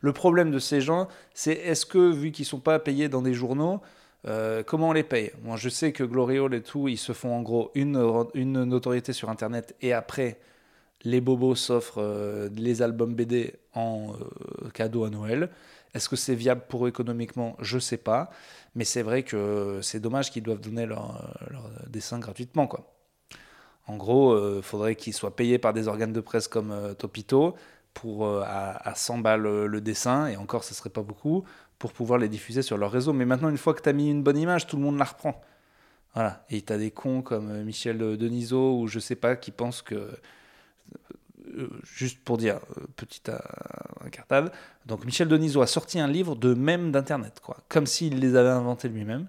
Le 0.00 0.12
problème 0.14 0.50
de 0.50 0.58
ces 0.58 0.80
gens, 0.80 1.08
c'est 1.34 1.52
est-ce 1.52 1.84
que, 1.84 2.10
vu 2.10 2.32
qu'ils 2.32 2.46
sont 2.46 2.60
pas 2.60 2.78
payés 2.78 3.10
dans 3.10 3.20
des 3.20 3.34
journaux, 3.34 3.82
euh, 4.26 4.62
comment 4.62 4.88
on 4.88 4.92
les 4.92 5.02
paye? 5.02 5.30
Moi 5.42 5.58
je 5.58 5.68
sais 5.68 5.92
que 5.92 6.04
Gloriole 6.04 6.54
et 6.54 6.62
tout, 6.62 6.88
ils 6.88 6.96
se 6.96 7.12
font 7.12 7.34
en 7.34 7.42
gros 7.42 7.70
une, 7.74 8.02
une 8.32 8.64
notoriété 8.64 9.12
sur 9.12 9.28
Internet 9.28 9.76
et 9.82 9.92
après 9.92 10.40
les 11.04 11.20
bobos 11.20 11.54
s'offrent 11.56 12.00
euh, 12.00 12.48
les 12.56 12.80
albums 12.80 13.14
BD 13.14 13.54
en 13.74 14.14
cadeau 14.72 15.04
à 15.04 15.10
Noël. 15.10 15.50
Est-ce 15.94 16.08
que 16.08 16.16
c'est 16.16 16.34
viable 16.34 16.62
pour 16.68 16.86
eux 16.86 16.88
économiquement? 16.88 17.56
Je 17.60 17.76
ne 17.76 17.80
sais 17.80 17.96
pas. 17.96 18.30
Mais 18.74 18.84
c'est 18.84 19.02
vrai 19.02 19.22
que 19.22 19.80
c'est 19.82 20.00
dommage 20.00 20.30
qu'ils 20.30 20.42
doivent 20.42 20.60
donner 20.60 20.86
leur, 20.86 21.34
dessin 21.88 22.18
gratuitement. 22.18 22.68
En 23.86 23.96
gros, 23.96 24.36
il 24.36 24.40
euh, 24.40 24.62
faudrait 24.62 24.94
qu'ils 24.96 25.14
soient 25.14 25.34
payés 25.34 25.58
par 25.58 25.72
des 25.72 25.88
organes 25.88 26.12
de 26.12 26.20
presse 26.20 26.46
comme 26.46 26.72
euh, 26.72 26.94
Topito 26.94 27.56
pour, 27.94 28.26
euh, 28.26 28.42
à, 28.44 28.94
100 28.94 29.18
balles 29.18 29.42
le 29.42 29.80
dessin, 29.80 30.28
et 30.28 30.36
encore, 30.36 30.62
ce 30.62 30.74
serait 30.74 30.90
pas 30.90 31.02
beaucoup, 31.02 31.44
pour 31.78 31.92
pouvoir 31.92 32.18
les 32.18 32.28
diffuser 32.28 32.62
sur 32.62 32.76
leur 32.76 32.92
réseau. 32.92 33.12
Mais 33.12 33.24
maintenant, 33.24 33.48
une 33.48 33.56
fois 33.56 33.74
que 33.74 33.82
tu 33.82 33.88
as 33.88 33.92
mis 33.92 34.10
une 34.10 34.22
bonne 34.22 34.38
image, 34.38 34.66
tout 34.66 34.76
le 34.76 34.82
monde 34.82 34.98
la 34.98 35.04
reprend. 35.04 35.40
Voilà. 36.14 36.44
Et 36.50 36.62
tu 36.62 36.72
as 36.72 36.78
des 36.78 36.90
cons 36.90 37.22
comme 37.22 37.62
Michel 37.64 37.98
Denisot 37.98 38.80
ou 38.80 38.86
je 38.88 38.98
sais 38.98 39.16
pas 39.16 39.36
qui 39.36 39.50
pensent 39.50 39.82
que 39.82 40.10
juste 41.82 42.20
pour 42.24 42.38
dire, 42.38 42.60
euh, 42.76 42.86
petite 42.96 43.28
euh, 43.28 43.38
incartade, 44.04 44.52
donc 44.86 45.04
Michel 45.04 45.28
Denisot 45.28 45.62
a 45.62 45.66
sorti 45.66 46.00
un 46.00 46.08
livre 46.08 46.34
de 46.34 46.54
même 46.54 46.92
d'Internet, 46.92 47.40
quoi, 47.42 47.58
comme 47.68 47.86
s'il 47.86 48.18
les 48.20 48.36
avait 48.36 48.48
inventés 48.48 48.88
lui-même. 48.88 49.26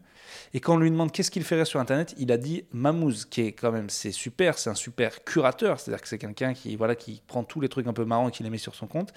Et 0.54 0.60
quand 0.60 0.76
on 0.76 0.78
lui 0.78 0.90
demande 0.90 1.12
qu'est-ce 1.12 1.30
qu'il 1.30 1.44
ferait 1.44 1.66
sur 1.66 1.80
Internet, 1.80 2.16
il 2.18 2.32
a 2.32 2.38
dit 2.38 2.66
Mamouze, 2.72 3.26
qui 3.26 3.42
est 3.42 3.52
quand 3.52 3.72
même, 3.72 3.90
c'est 3.90 4.12
super, 4.12 4.58
c'est 4.58 4.70
un 4.70 4.76
super 4.76 5.24
curateur. 5.24 5.80
C'est-à-dire 5.80 6.02
que 6.02 6.08
c'est 6.08 6.18
quelqu'un 6.18 6.54
qui, 6.54 6.76
voilà, 6.76 6.96
qui 6.96 7.22
prend 7.28 7.44
tous 7.44 7.62
les 7.62 7.70
trucs 7.70 7.88
un 7.88 7.94
peu 7.94 8.06
marrants 8.06 8.30
et 8.30 8.32
qui 8.32 8.44
les 8.44 8.50
met 8.50 8.58
sur 8.58 8.76
son 8.76 8.88
compte. 8.88 9.14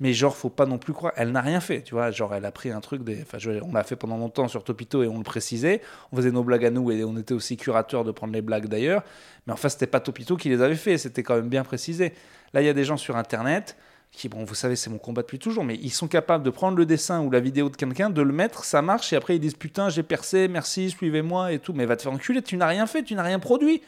Mais 0.00 0.12
genre, 0.12 0.36
faut 0.36 0.50
pas 0.50 0.66
non 0.66 0.78
plus 0.78 0.92
croire, 0.92 1.12
elle 1.16 1.32
n'a 1.32 1.40
rien 1.40 1.60
fait, 1.60 1.82
tu 1.82 1.94
vois. 1.94 2.10
Genre, 2.10 2.34
elle 2.34 2.44
a 2.44 2.52
pris 2.52 2.70
un 2.70 2.80
truc, 2.80 3.02
des, 3.02 3.22
enfin, 3.22 3.38
on 3.62 3.72
l'a 3.72 3.84
fait 3.84 3.96
pendant 3.96 4.16
longtemps 4.16 4.48
sur 4.48 4.62
Topito 4.62 5.02
et 5.02 5.08
on 5.08 5.18
le 5.18 5.24
précisait. 5.24 5.82
On 6.12 6.16
faisait 6.16 6.30
nos 6.30 6.44
blagues 6.44 6.66
à 6.66 6.70
nous 6.70 6.90
et 6.92 7.04
on 7.04 7.16
était 7.16 7.34
aussi 7.34 7.56
curateur 7.56 8.04
de 8.04 8.12
prendre 8.12 8.32
les 8.32 8.42
blagues 8.42 8.66
d'ailleurs. 8.66 9.02
Mais 9.46 9.52
enfin, 9.52 9.68
c'était 9.68 9.86
pas 9.86 10.00
Topito 10.00 10.36
qui 10.36 10.48
les 10.48 10.62
avait 10.62 10.76
fait, 10.76 10.98
c'était 10.98 11.22
quand 11.22 11.36
même 11.36 11.48
bien 11.48 11.64
précisé. 11.64 12.12
Là, 12.52 12.62
il 12.62 12.66
y 12.66 12.70
a 12.70 12.74
des 12.74 12.84
gens 12.84 12.96
sur 12.96 13.16
Internet 13.16 13.76
qui, 14.12 14.28
bon, 14.28 14.44
vous 14.44 14.54
savez, 14.54 14.74
c'est 14.74 14.90
mon 14.90 14.98
combat 14.98 15.22
depuis 15.22 15.38
toujours, 15.38 15.64
mais 15.64 15.76
ils 15.76 15.92
sont 15.92 16.08
capables 16.08 16.42
de 16.44 16.50
prendre 16.50 16.76
le 16.76 16.86
dessin 16.86 17.20
ou 17.20 17.30
la 17.30 17.40
vidéo 17.40 17.68
de 17.68 17.76
quelqu'un, 17.76 18.10
de 18.10 18.22
le 18.22 18.32
mettre, 18.32 18.64
ça 18.64 18.82
marche, 18.82 19.12
et 19.12 19.16
après 19.16 19.36
ils 19.36 19.40
disent 19.40 19.54
putain, 19.54 19.90
j'ai 19.90 20.02
percé, 20.02 20.48
merci, 20.48 20.90
suivez-moi 20.90 21.52
et 21.52 21.58
tout. 21.58 21.72
Mais 21.72 21.86
va 21.86 21.96
te 21.96 22.02
faire 22.02 22.12
enculer, 22.12 22.42
tu 22.42 22.56
n'as 22.56 22.66
rien 22.66 22.86
fait, 22.86 23.02
tu 23.02 23.14
n'as 23.14 23.22
rien 23.22 23.38
produit. 23.38 23.82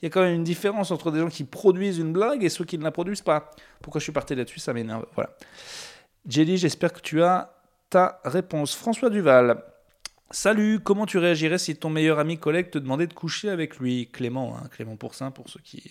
Il 0.00 0.06
y 0.06 0.06
a 0.06 0.10
quand 0.10 0.22
même 0.22 0.34
une 0.34 0.44
différence 0.44 0.90
entre 0.90 1.10
des 1.10 1.20
gens 1.20 1.28
qui 1.28 1.44
produisent 1.44 1.98
une 1.98 2.12
blague 2.12 2.42
et 2.44 2.48
ceux 2.48 2.64
qui 2.64 2.76
ne 2.76 2.82
la 2.82 2.90
produisent 2.90 3.22
pas. 3.22 3.50
Pourquoi 3.80 4.00
je 4.00 4.04
suis 4.04 4.12
parti 4.12 4.34
là-dessus 4.34 4.58
Ça 4.58 4.72
m'énerve. 4.72 5.06
Voilà. 5.14 5.30
Jelly, 6.26 6.56
j'espère 6.56 6.92
que 6.92 7.00
tu 7.00 7.22
as 7.22 7.54
ta 7.88 8.20
réponse. 8.24 8.74
François 8.74 9.10
Duval. 9.10 9.62
Salut, 10.34 10.80
comment 10.80 11.04
tu 11.04 11.18
réagirais 11.18 11.58
si 11.58 11.76
ton 11.76 11.90
meilleur 11.90 12.18
ami 12.18 12.38
collègue 12.38 12.70
te 12.70 12.78
demandait 12.78 13.06
de 13.06 13.12
coucher 13.12 13.50
avec 13.50 13.76
lui? 13.76 14.08
Clément, 14.10 14.56
hein, 14.56 14.66
Clément 14.70 14.96
Pourcin, 14.96 15.30
pour 15.30 15.50
ceux 15.50 15.60
qui. 15.60 15.82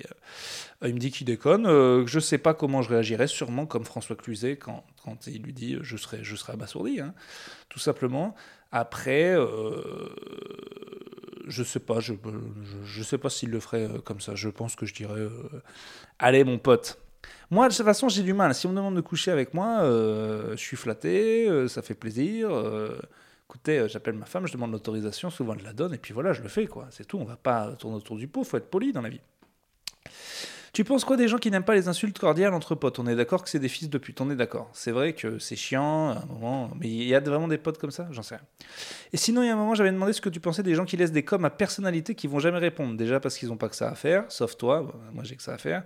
Euh, 0.81 0.88
il 0.88 0.95
me 0.95 1.00
dit 1.00 1.12
qu'il 1.12 1.27
déconne. 1.27 1.67
Euh, 1.67 2.07
je 2.07 2.15
ne 2.15 2.21
sais 2.21 2.39
pas 2.39 2.55
comment 2.55 2.81
je 2.81 2.89
réagirais, 2.89 3.27
sûrement 3.27 3.67
comme 3.67 3.86
François 3.86 4.15
Cluzet 4.15 4.57
quand, 4.57 4.83
il 5.27 5.43
lui 5.43 5.53
dit 5.53 5.77
je 5.81 5.95
serais, 5.95 6.24
je 6.24 6.36
serais 6.36 6.53
abasourdi, 6.53 7.01
hein, 7.01 7.13
tout 7.69 7.77
simplement. 7.77 8.33
Après, 8.71 9.36
euh, 9.36 10.10
je 11.48 11.62
sais 11.62 11.79
pas, 11.79 12.00
je, 12.00 12.13
sais 13.03 13.19
pas 13.19 13.29
s'il 13.29 13.51
le 13.51 13.60
ferait 13.60 13.89
comme 14.05 14.21
ça. 14.21 14.33
Je 14.33 14.50
pense 14.50 14.75
que 14.75 14.88
je 14.88 14.95
dirais 14.95 15.27
Allez, 16.17 16.43
mon 16.43 16.57
pote, 16.57 16.98
moi, 17.51 17.69
de 17.69 17.75
toute 17.75 17.86
façon, 17.86 18.10
j'ai 18.10 18.24
du 18.24 18.33
mal. 18.33 18.55
Si 18.55 18.65
on 18.65 18.71
me 18.71 18.75
demande 18.75 18.95
de 18.95 19.01
coucher 19.01 19.29
avec 19.29 19.53
moi, 19.53 19.81
je 19.83 20.55
suis 20.55 20.77
flatté, 20.77 21.48
ça 21.67 21.83
fait 21.83 21.93
plaisir 21.93 22.50
écoutez, 23.51 23.79
euh, 23.79 23.88
j'appelle 23.89 24.15
ma 24.15 24.25
femme, 24.25 24.48
je 24.48 24.53
demande 24.53 24.72
l'autorisation, 24.72 25.29
souvent 25.29 25.55
elle 25.58 25.63
la 25.65 25.74
donne, 25.74 25.93
et 25.93 25.98
puis 25.98 26.13
voilà, 26.13 26.31
je 26.31 26.41
le 26.41 26.48
fais, 26.48 26.67
quoi. 26.67 26.88
C'est 26.91 27.05
tout, 27.05 27.17
on 27.17 27.25
va 27.25 27.36
pas 27.36 27.74
tourner 27.77 27.98
autour 27.98 28.15
du 28.15 28.29
pot, 28.29 28.46
faut 28.46 28.55
être 28.55 28.70
poli 28.70 28.93
dans 28.93 29.01
la 29.01 29.10
vie. 29.10 29.20
Tu 30.72 30.86
penses 30.86 31.03
quoi 31.03 31.17
des 31.17 31.27
gens 31.27 31.38
qui 31.38 31.51
n'aiment 31.51 31.65
pas 31.65 31.75
les 31.75 31.89
insultes 31.89 32.17
cordiales 32.17 32.53
entre 32.53 32.75
potes? 32.75 32.98
On 33.00 33.05
est 33.08 33.15
d'accord 33.17 33.43
que 33.43 33.50
c'est 33.50 33.60
des 33.60 33.67
fils 33.67 33.89
de 33.89 33.98
pute, 33.98 34.22
on 34.22 34.31
est 34.31 34.38
d'accord. 34.38 34.70
C'est 34.72 34.91
vrai 34.91 35.12
que 35.12 35.38
c'est 35.38 35.58
chiant, 35.58 36.12
à 36.12 36.22
un 36.24 36.25
moment, 36.27 36.72
mais 36.79 36.88
il 36.88 37.03
y 37.03 37.13
a 37.13 37.20
vraiment 37.20 37.50
des 37.50 37.58
potes 37.58 37.77
comme 37.77 37.91
ça? 37.91 38.08
J'en 38.12 38.24
sais 38.24 38.36
rien. 38.36 38.46
Et 39.12 39.17
sinon, 39.17 39.43
il 39.43 39.48
y 39.48 39.50
a 39.50 39.53
un 39.53 39.58
moment, 39.58 39.75
j'avais 39.75 39.91
demandé 39.91 40.13
ce 40.13 40.22
que 40.22 40.29
tu 40.29 40.39
pensais 40.39 40.63
des 40.63 40.74
gens 40.74 40.86
qui 40.86 40.96
laissent 40.96 41.12
des 41.12 41.24
coms 41.24 41.43
à 41.43 41.50
personnalité 41.50 42.15
qui 42.15 42.27
vont 42.27 42.39
jamais 42.39 42.60
répondre. 42.60 42.96
Déjà 42.96 43.20
parce 43.20 43.38
qu'ils 43.38 43.50
n'ont 43.50 43.58
pas 43.58 43.67
que 43.67 43.75
ça 43.75 43.89
à 43.89 43.96
faire, 43.96 44.24
sauf 44.29 44.55
toi, 44.55 44.93
moi 45.12 45.25
j'ai 45.25 45.36
que 45.36 45.43
ça 45.43 45.55
à 45.55 45.58
faire. 45.58 45.84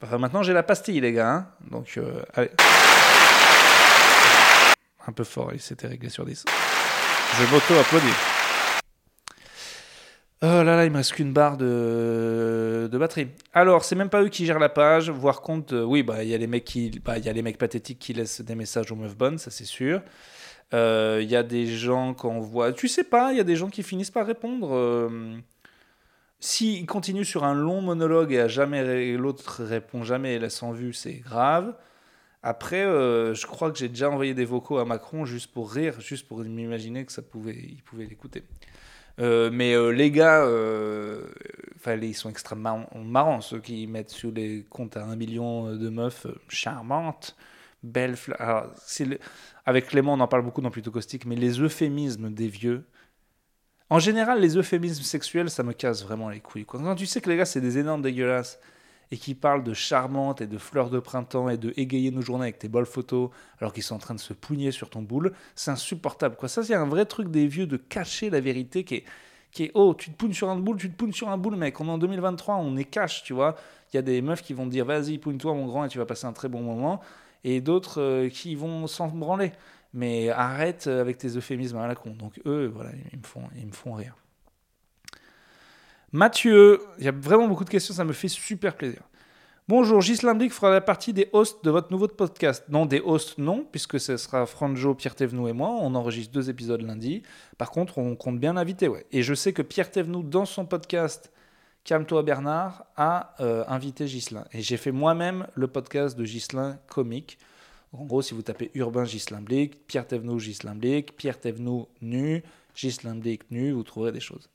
Enfin, 0.00 0.18
maintenant 0.18 0.44
j'ai 0.44 0.52
la 0.52 0.62
pastille, 0.62 1.00
les 1.00 1.12
gars, 1.12 1.34
hein. 1.34 1.48
donc 1.68 1.94
euh, 1.96 2.22
allez. 2.34 2.50
Un 5.08 5.12
peu 5.12 5.24
fort, 5.24 5.50
il 5.52 5.60
s'était 5.60 5.88
réglé 5.88 6.08
sur 6.08 6.24
10. 6.24 6.44
Je 7.38 7.52
m'auto-applaudis. 7.52 8.14
Oh 10.42 10.46
là 10.46 10.64
là, 10.64 10.84
il 10.84 10.90
me 10.90 10.96
reste 10.96 11.12
qu'une 11.12 11.32
barre 11.32 11.56
de, 11.56 12.88
de 12.90 12.98
batterie. 12.98 13.28
Alors, 13.52 13.84
c'est 13.84 13.94
même 13.94 14.08
pas 14.08 14.22
eux 14.22 14.28
qui 14.28 14.46
gèrent 14.46 14.58
la 14.58 14.68
page. 14.70 15.10
Voir 15.10 15.42
compte, 15.42 15.72
euh, 15.72 15.82
oui, 15.82 16.02
bah 16.02 16.24
il 16.24 16.30
y 16.30 16.34
a 16.34 16.38
les 16.38 16.46
mecs 16.46 16.64
qui, 16.64 16.90
bah, 17.04 17.18
y 17.18 17.28
a 17.28 17.32
les 17.32 17.42
mecs 17.42 17.58
pathétiques 17.58 17.98
qui 17.98 18.14
laissent 18.14 18.40
des 18.40 18.54
messages 18.54 18.90
aux 18.90 18.96
meufs 18.96 19.16
bonnes, 19.16 19.38
ça 19.38 19.50
c'est 19.50 19.64
sûr. 19.66 20.02
Euh, 20.72 21.20
il 21.22 21.30
y 21.30 21.36
a 21.36 21.42
des 21.42 21.66
gens 21.66 22.14
qu'on 22.14 22.40
voit, 22.40 22.72
tu 22.72 22.88
sais 22.88 23.04
pas, 23.04 23.32
il 23.32 23.36
y 23.36 23.40
a 23.40 23.44
des 23.44 23.56
gens 23.56 23.68
qui 23.68 23.82
finissent 23.82 24.10
par 24.10 24.26
répondre. 24.26 24.70
Euh, 24.74 25.36
S'ils 26.42 26.86
continuent 26.86 27.24
sur 27.24 27.44
un 27.44 27.54
long 27.54 27.82
monologue 27.82 28.32
et 28.32 28.40
à 28.40 28.48
jamais 28.48 29.14
l'autre 29.16 29.62
répond 29.62 30.04
jamais 30.04 30.36
et 30.36 30.38
laisse 30.38 30.62
en 30.62 30.72
vue, 30.72 30.94
c'est 30.94 31.14
grave. 31.14 31.74
Après, 32.42 32.84
euh, 32.84 33.34
je 33.34 33.46
crois 33.46 33.70
que 33.70 33.78
j'ai 33.78 33.88
déjà 33.88 34.10
envoyé 34.10 34.32
des 34.32 34.46
vocaux 34.46 34.78
à 34.78 34.84
Macron 34.86 35.26
juste 35.26 35.52
pour 35.52 35.70
rire, 35.70 36.00
juste 36.00 36.26
pour 36.26 36.38
m'imaginer 36.38 37.04
que 37.04 37.12
ça 37.12 37.20
pouvait, 37.20 37.54
il 37.54 37.82
pouvait 37.82 38.06
l'écouter. 38.06 38.44
Euh, 39.18 39.50
mais 39.52 39.74
euh, 39.74 39.90
les 39.90 40.10
gars, 40.10 40.46
ils 41.86 42.14
sont 42.14 42.30
extrêmement 42.30 42.88
marrants, 42.94 43.42
ceux 43.42 43.60
qui 43.60 43.86
mettent 43.86 44.10
sur 44.10 44.32
les 44.32 44.64
comptes 44.70 44.96
à 44.96 45.04
un 45.04 45.16
million 45.16 45.74
de 45.74 45.88
meufs 45.90 46.26
charmantes, 46.48 47.36
belles. 47.82 48.16
Avec 49.66 49.88
Clément, 49.88 50.14
on 50.14 50.20
en 50.20 50.28
parle 50.28 50.42
beaucoup 50.42 50.62
dans 50.62 50.70
Plutôt 50.70 50.90
Caustique, 50.90 51.26
mais 51.26 51.36
les 51.36 51.60
euphémismes 51.60 52.32
des 52.32 52.48
vieux. 52.48 52.84
En 53.90 53.98
général, 53.98 54.40
les 54.40 54.56
euphémismes 54.56 55.02
sexuels, 55.02 55.50
ça 55.50 55.62
me 55.62 55.74
casse 55.74 56.04
vraiment 56.04 56.30
les 56.30 56.40
couilles. 56.40 56.64
Quand 56.64 56.94
tu 56.94 57.04
sais 57.06 57.20
que 57.20 57.28
les 57.28 57.36
gars, 57.36 57.44
c'est 57.44 57.60
des 57.60 57.76
énormes 57.76 58.02
dégueulasses 58.02 58.58
et 59.10 59.16
qui 59.16 59.34
parle 59.34 59.64
de 59.64 59.74
charmante 59.74 60.40
et 60.40 60.46
de 60.46 60.58
fleurs 60.58 60.90
de 60.90 61.00
printemps 61.00 61.48
et 61.48 61.56
de 61.56 61.72
égayer 61.76 62.10
nos 62.10 62.22
journées 62.22 62.44
avec 62.44 62.58
tes 62.58 62.68
bols 62.68 62.86
photos 62.86 63.30
alors 63.60 63.72
qu'ils 63.72 63.82
sont 63.82 63.96
en 63.96 63.98
train 63.98 64.14
de 64.14 64.20
se 64.20 64.32
pougner 64.32 64.70
sur 64.70 64.88
ton 64.88 65.02
boule, 65.02 65.32
c'est 65.54 65.70
insupportable. 65.70 66.36
Quoi. 66.36 66.48
Ça, 66.48 66.62
c'est 66.62 66.74
un 66.74 66.86
vrai 66.86 67.04
truc 67.06 67.28
des 67.30 67.46
vieux 67.46 67.66
de 67.66 67.76
cacher 67.76 68.30
la 68.30 68.40
vérité 68.40 68.84
qui 68.84 68.94
est, 69.64 69.70
oh, 69.74 69.94
tu 69.94 70.10
te 70.10 70.16
pougnes 70.16 70.32
sur 70.32 70.48
un 70.48 70.56
boule, 70.56 70.76
tu 70.76 70.90
te 70.90 70.96
pougnes 70.96 71.12
sur 71.12 71.28
un 71.28 71.38
boule, 71.38 71.56
mec. 71.56 71.80
On 71.80 71.86
est 71.86 71.90
en 71.90 71.98
2023, 71.98 72.56
on 72.56 72.76
est 72.76 72.84
cash, 72.84 73.24
tu 73.24 73.32
vois. 73.32 73.56
Il 73.92 73.96
y 73.96 73.98
a 73.98 74.02
des 74.02 74.22
meufs 74.22 74.42
qui 74.42 74.54
vont 74.54 74.66
dire 74.66 74.84
vas-y, 74.84 75.18
pougne-toi, 75.18 75.54
mon 75.54 75.66
grand, 75.66 75.84
et 75.84 75.88
tu 75.88 75.98
vas 75.98 76.06
passer 76.06 76.26
un 76.26 76.32
très 76.32 76.48
bon 76.48 76.62
moment. 76.62 77.00
Et 77.42 77.60
d'autres 77.60 78.00
euh, 78.00 78.28
qui 78.28 78.54
vont 78.54 78.86
s'en 78.86 79.08
branler. 79.08 79.52
Mais 79.92 80.28
arrête 80.28 80.86
avec 80.86 81.18
tes 81.18 81.36
euphémismes 81.36 81.78
à 81.78 81.88
la 81.88 81.96
con. 81.96 82.10
Donc 82.10 82.40
eux, 82.46 82.70
voilà, 82.72 82.90
ils 83.12 83.18
me 83.18 83.24
font, 83.24 83.42
ils 83.56 83.66
me 83.66 83.72
font 83.72 83.94
rire. 83.94 84.14
Mathieu, 86.12 86.80
il 86.98 87.04
y 87.04 87.08
a 87.08 87.12
vraiment 87.12 87.46
beaucoup 87.46 87.64
de 87.64 87.70
questions, 87.70 87.94
ça 87.94 88.04
me 88.04 88.12
fait 88.12 88.28
super 88.28 88.76
plaisir. 88.76 89.02
Bonjour, 89.68 90.00
Gislain 90.00 90.34
Blick 90.34 90.52
fera 90.52 90.72
la 90.72 90.80
partie 90.80 91.12
des 91.12 91.28
hosts 91.32 91.64
de 91.64 91.70
votre 91.70 91.92
nouveau 91.92 92.08
podcast. 92.08 92.64
Non, 92.68 92.86
des 92.86 92.98
hosts, 92.98 93.38
non, 93.38 93.64
puisque 93.70 94.00
ce 94.00 94.16
sera 94.16 94.44
Franjo, 94.44 94.96
Pierre 94.96 95.14
Thévenoud 95.14 95.48
et 95.48 95.52
moi. 95.52 95.68
On 95.80 95.94
enregistre 95.94 96.32
deux 96.32 96.50
épisodes 96.50 96.82
lundi. 96.82 97.22
Par 97.56 97.70
contre, 97.70 97.98
on 97.98 98.16
compte 98.16 98.40
bien 98.40 98.54
l'inviter, 98.54 98.88
ouais. 98.88 99.06
Et 99.12 99.22
je 99.22 99.32
sais 99.32 99.52
que 99.52 99.62
Pierre 99.62 99.92
Thévenoud, 99.92 100.28
dans 100.28 100.46
son 100.46 100.66
podcast 100.66 101.30
Calme-toi 101.84 102.24
Bernard, 102.24 102.86
a 102.96 103.36
euh, 103.38 103.62
invité 103.68 104.08
Gislain. 104.08 104.44
Et 104.50 104.60
j'ai 104.60 104.76
fait 104.76 104.90
moi-même 104.90 105.46
le 105.54 105.68
podcast 105.68 106.18
de 106.18 106.24
Gislain 106.24 106.80
comique. 106.88 107.38
En 107.92 108.04
gros, 108.04 108.22
si 108.22 108.34
vous 108.34 108.42
tapez 108.42 108.72
Urbain 108.74 109.04
Gislain 109.04 109.40
Blick, 109.40 109.86
Pierre 109.86 110.08
Thévenoud 110.08 110.40
Gislain 110.40 110.74
Blick, 110.74 111.16
Pierre 111.16 111.38
Thévenoud 111.38 111.86
nu, 112.02 112.42
Gislain 112.74 113.16
Blick 113.16 113.50
nu, 113.50 113.72
vous 113.72 113.82
trouverez 113.82 114.12
des 114.12 114.20
choses. 114.20 114.50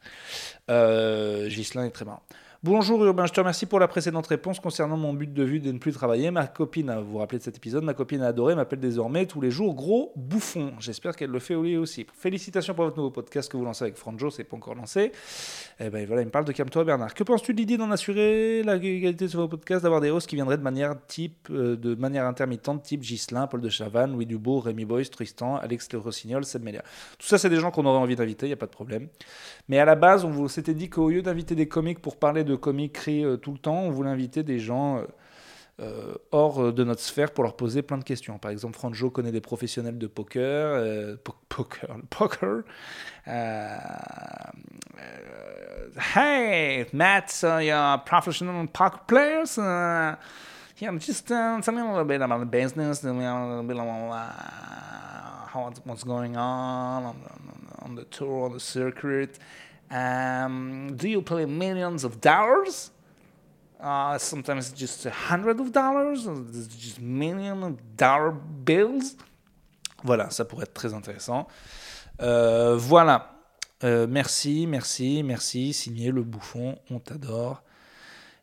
Euh, 0.70 1.50
Gislain 1.50 1.86
est 1.86 1.92
très 1.92 2.06
marrant. 2.06 2.24
Bonjour 2.66 3.06
Urbain, 3.06 3.28
je 3.28 3.32
te 3.32 3.40
remercie 3.40 3.68
pour 3.68 3.80
la 3.80 3.88
précédente 3.88 4.26
réponse 4.26 4.60
concernant 4.60 4.98
mon 4.98 5.14
but 5.14 5.32
de 5.32 5.44
vue 5.44 5.60
de 5.60 5.72
ne 5.72 5.78
plus 5.78 5.92
travailler. 5.92 6.32
Ma 6.32 6.48
copine, 6.48 6.92
vous 6.98 7.12
vous 7.12 7.18
rappelez 7.20 7.38
de 7.38 7.44
cet 7.44 7.58
épisode, 7.58 7.84
ma 7.84 7.94
copine 7.94 8.24
a 8.24 8.30
adoré, 8.30 8.56
m'appelle 8.56 8.80
désormais 8.80 9.28
tous 9.28 9.40
les 9.40 9.52
jours 9.52 9.76
gros 9.76 10.12
bouffon. 10.16 10.74
J'espère 10.80 11.16
qu'elle 11.16 11.30
le 11.30 11.38
fait 11.38 11.54
lui 11.54 11.78
aussi. 11.78 12.08
Félicitations 12.18 12.74
pour 12.74 12.86
votre 12.86 12.98
nouveau 12.98 13.12
podcast 13.12 13.52
que 13.52 13.56
vous 13.56 13.66
lancez 13.66 13.84
avec 13.84 13.98
Franjo, 13.98 14.32
c'est 14.32 14.46
pas 14.46 14.58
encore 14.58 14.74
lancé. 14.74 15.02
Et 15.02 15.12
eh 15.82 15.90
ben 15.92 16.08
voilà, 16.08 16.24
il 16.24 16.26
me 16.26 16.32
parle 16.32 16.46
de 16.46 16.52
Calme-toi 16.54 16.84
Bernard. 16.86 17.14
Que 17.14 17.24
penses-tu 17.24 17.54
de 17.54 17.60
l'idée 17.60 17.78
d'en 17.78 17.92
assurer 17.92 18.64
la 18.64 18.80
qualité 18.80 19.26
de 19.26 19.28
ce 19.28 19.38
podcast, 19.38 19.84
d'avoir 19.84 20.02
des 20.02 20.10
hosts 20.10 20.28
qui 20.28 20.36
viendraient 20.36 20.58
de 20.58 20.64
manière 20.64 20.96
type, 21.06 21.50
euh, 21.52 21.76
de 21.76 21.94
manière 21.94 22.26
intermittente, 22.26 22.82
type 22.82 23.04
Gislin, 23.04 23.46
Paul 23.46 23.62
de 23.62 23.70
Chavannes, 23.70 24.14
Louis 24.14 24.26
Dubourg, 24.26 24.66
Rémi 24.66 24.86
Boyce, 24.86 25.12
Tristan, 25.12 25.58
Alex 25.58 25.94
Le 25.94 26.00
Rossignol, 26.00 26.44
Seb. 26.44 26.66
Tout 26.66 27.28
ça, 27.28 27.38
c'est 27.38 27.52
des 27.52 27.58
gens 27.58 27.70
qu'on 27.70 27.86
aurait 27.86 28.00
envie 28.00 28.16
d'inviter, 28.16 28.48
il 28.48 28.50
n'y 28.50 28.54
a 28.54 28.58
pas 28.58 28.66
de 28.66 28.72
problème. 28.72 29.08
Mais 29.70 29.78
à 29.78 29.86
la 29.86 29.94
base, 29.94 30.26
on 30.26 30.48
s'était 30.48 30.74
dit 30.74 30.90
qu'au 30.90 31.12
lieu 31.12 31.22
d'inviter 31.22 31.54
des 31.54 31.68
comiques 31.68 32.00
pour 32.00 32.18
parler 32.18 32.44
de 32.44 32.55
comiques 32.58 33.08
euh, 33.08 33.38
tout 33.38 33.52
le 33.52 33.58
temps, 33.58 33.80
on 33.82 33.92
voulait 33.92 34.10
inviter 34.10 34.44
des 34.44 34.60
gens 34.60 34.98
euh, 34.98 35.04
euh, 35.82 36.16
hors 36.32 36.72
de 36.72 36.84
notre 36.84 37.02
sphère 37.02 37.32
pour 37.32 37.44
leur 37.44 37.56
poser 37.56 37.82
plein 37.82 37.98
de 37.98 38.04
questions. 38.04 38.38
Par 38.38 38.52
exemple, 38.52 38.78
Franjo 38.78 39.10
connaît 39.10 39.32
des 39.32 39.42
professionnels 39.42 39.98
de 39.98 40.08
poker. 40.08 41.18
poker, 41.50 41.98
poker. 42.10 42.64
hey, 46.16 46.86
Matt, 46.94 47.30
so 47.30 47.60
you're 47.60 48.02
professional 48.06 48.68
poker 48.68 49.00
players? 49.06 49.58
Uh, 49.58 50.16
yeah, 50.78 50.92
just 50.98 51.32
uh, 51.32 51.60
tell 51.62 51.78
a 51.78 51.82
little 51.82 52.04
bit 52.04 52.22
about 52.22 52.40
the 52.40 52.46
business, 52.46 53.04
a 53.04 53.12
little 53.12 53.64
bit 53.64 53.78
about 53.78 54.12
uh, 55.54 55.72
what's 55.86 56.04
going 56.04 56.36
on, 56.36 57.16
on, 57.80 57.96
the 57.96 58.04
tour, 58.06 58.46
on 58.46 58.54
the 58.54 58.60
circuit. 58.60 59.40
Um, 59.92 60.96
do 60.96 61.08
you 61.08 61.22
play 61.22 61.46
millions 61.46 62.04
of 62.04 62.20
dollars? 62.20 62.92
Uh, 63.80 64.18
sometimes 64.18 64.72
just 64.72 65.06
a 65.06 65.12
hundred 65.12 65.60
of 65.60 65.72
dollars, 65.72 66.28
just 66.78 67.00
million 67.00 67.64
of 67.64 67.78
dollar 67.98 68.32
bills. 68.32 69.16
Voilà, 70.04 70.30
ça 70.30 70.46
pourrait 70.46 70.64
être 70.64 70.74
très 70.74 70.94
intéressant. 70.94 71.48
Euh, 72.22 72.76
voilà. 72.78 73.32
Euh, 73.84 74.08
merci, 74.10 74.66
merci, 74.68 75.24
merci. 75.24 75.74
Signé 75.74 76.12
le 76.12 76.24
bouffon, 76.24 76.78
on 76.90 77.00
t'adore. 77.00 77.62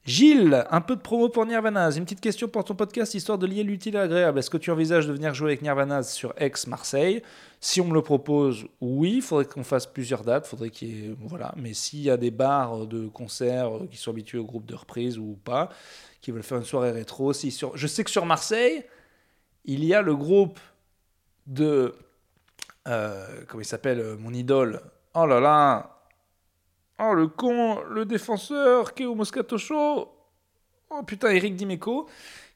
Gilles, 0.05 0.67
un 0.69 0.81
peu 0.81 0.97
de 0.97 1.01
promo 1.01 1.29
pour 1.29 1.47
Nirvana. 1.47 1.91
Une 1.93 2.03
petite 2.03 2.21
question 2.21 2.49
pour 2.49 2.65
ton 2.65 2.75
podcast, 2.75 3.15
histoire 3.15 3.39
de 3.39 3.47
lier 3.47 3.63
l'utile 3.63 3.97
à 3.97 4.01
l'agréable. 4.01 4.41
Est-ce 4.41 4.51
que 4.51 4.57
tu 4.57 4.73
envisages 4.73 5.07
de 5.07 5.13
venir 5.13 5.33
jouer 5.33 5.51
avec 5.51 5.63
Nirvana 5.63 6.03
sur 6.03 6.35
Aix-Marseille 6.39 7.23
Si 7.61 7.81
on 7.81 7.87
me 7.87 7.95
le 7.95 8.03
propose, 8.03 8.67
oui. 8.81 9.15
Il 9.17 9.23
faudrait 9.23 9.45
qu'on 9.45 9.63
fasse 9.63 9.87
plusieurs 9.87 10.25
dates. 10.25 10.49
Faudrait 10.49 10.71
qu'il 10.71 10.89
y 10.89 11.07
ait... 11.07 11.17
Voilà. 11.21 11.55
Mais 11.57 11.73
s'il 11.73 12.01
y 12.01 12.11
a 12.11 12.17
des 12.17 12.33
bars 12.33 12.89
de 12.89 13.07
concerts 13.07 13.71
qui 13.93 13.97
sont 13.97 14.11
habitués 14.11 14.39
au 14.39 14.45
groupe 14.45 14.67
de 14.67 14.75
reprise 14.75 15.19
ou 15.19 15.39
pas, 15.45 15.69
qui 16.21 16.33
veulent 16.33 16.43
faire 16.43 16.59
une 16.59 16.65
soirée 16.65 16.91
rétro, 16.91 17.33
si 17.33 17.57
je 17.75 17.87
sais 17.87 18.03
que 18.03 18.11
sur 18.11 18.27
Marseille, 18.27 18.85
il 19.67 19.85
y 19.85 19.95
a 19.95 20.03
le 20.03 20.17
groupe 20.17 20.59
de. 21.47 21.95
Euh, 22.89 23.45
comment 23.47 23.61
il 23.61 23.67
s'appelle 23.67 24.01
euh, 24.01 24.17
Mon 24.19 24.35
idole. 24.35 24.81
Oh 25.15 25.27
là 25.27 25.39
là 25.39 25.92
Oh 27.05 27.15
le 27.15 27.27
con 27.27 27.83
Le 27.91 28.05
défenseur 28.05 28.95
Keo 28.95 29.15
Moscato 29.17 29.59
Show 29.59 30.09
Oh 30.91 31.03
putain, 31.03 31.31
Eric 31.31 31.57
Dimeco 31.57 32.09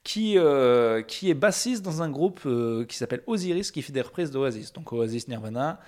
qui, 0.05 0.39
euh, 0.39 1.03
est 1.23 1.35
bassiste 1.35 1.83
dans 1.83 2.01
un 2.01 2.09
groupe 2.09 2.43
qui 2.87 2.97
s'appelle 2.97 3.25
Osiris, 3.27 3.73
qui 3.73 3.83
fait 3.83 3.93
des 3.93 4.03
reprises 4.03 4.31
d'Oasis. 4.31 4.73
Donc 4.73 4.93
Oasis 4.93 5.27
Nirvana. 5.27 5.81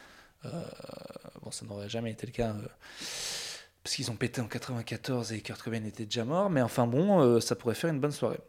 bon, 0.42 1.52
ça 1.52 1.66
n'aurait 1.66 1.88
jamais 1.88 2.10
été 2.10 2.26
le 2.26 2.32
cas 2.32 2.52
parce 2.98 3.94
qu'ils 3.94 4.10
ont 4.10 4.16
pété 4.16 4.40
en 4.40 4.48
94 4.48 5.32
et 5.32 5.40
Kurt 5.40 5.62
Cobain 5.62 5.84
était 5.84 6.04
déjà 6.04 6.24
mort, 6.24 6.50
mais 6.50 6.60
enfin 6.60 6.88
bon, 6.88 7.40
ça 7.40 7.54
pourrait 7.54 7.76
faire 7.76 7.90
une 7.90 8.00
bonne 8.00 8.12
soirée. 8.12 8.40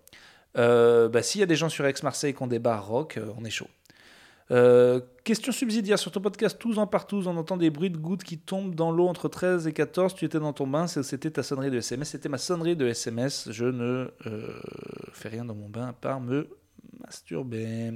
bah, 0.56 1.22
S'il 1.22 1.40
y 1.40 1.44
a 1.44 1.48
des 1.48 1.56
gens 1.56 1.70
sur 1.70 1.86
Aix-Marseille 1.86 2.34
qui 2.34 2.42
ont 2.42 2.48
des 2.48 2.60
bars 2.60 2.88
rock, 2.88 3.20
on 3.38 3.46
est 3.46 3.52
chaud. 3.52 3.68
Euh, 4.52 5.00
question 5.24 5.52
subsidiaire 5.52 6.00
sur 6.00 6.12
ton 6.12 6.22
podcast 6.22 6.58
Tous 6.60 6.80
en 6.80 6.88
partout, 6.88 7.22
on 7.28 7.38
entend 7.38 7.58
des 7.58 7.70
bruits 7.70 7.92
de 7.92 7.98
gouttes 7.98 8.24
qui 8.24 8.40
tombent 8.40 8.74
dans 8.74 8.92
l'eau 8.92 9.08
entre 9.08 9.28
13 9.28 9.68
et 9.68 9.74
14. 9.74 10.16
Tu 10.16 10.26
étais 10.26 10.40
dans 10.40 10.54
ton 10.54 10.66
bain, 10.66 10.88
c'était 10.88 11.30
ta 11.30 11.44
sonnerie 11.44 11.70
de 11.70 11.78
SMS. 11.78 12.10
C'était 12.10 12.30
ma 12.30 12.40
sonnerie 12.40 12.76
de 12.76 12.88
SMS. 12.88 13.50
Je 13.52 13.66
ne 13.66 14.12
euh, 14.26 14.60
fais 15.14 15.30
rien 15.30 15.46
dans 15.46 15.56
mon 15.56 15.70
bain 15.70 15.88
à 15.88 15.94
part 15.94 16.20
me 16.20 16.50
masturber. 17.00 17.92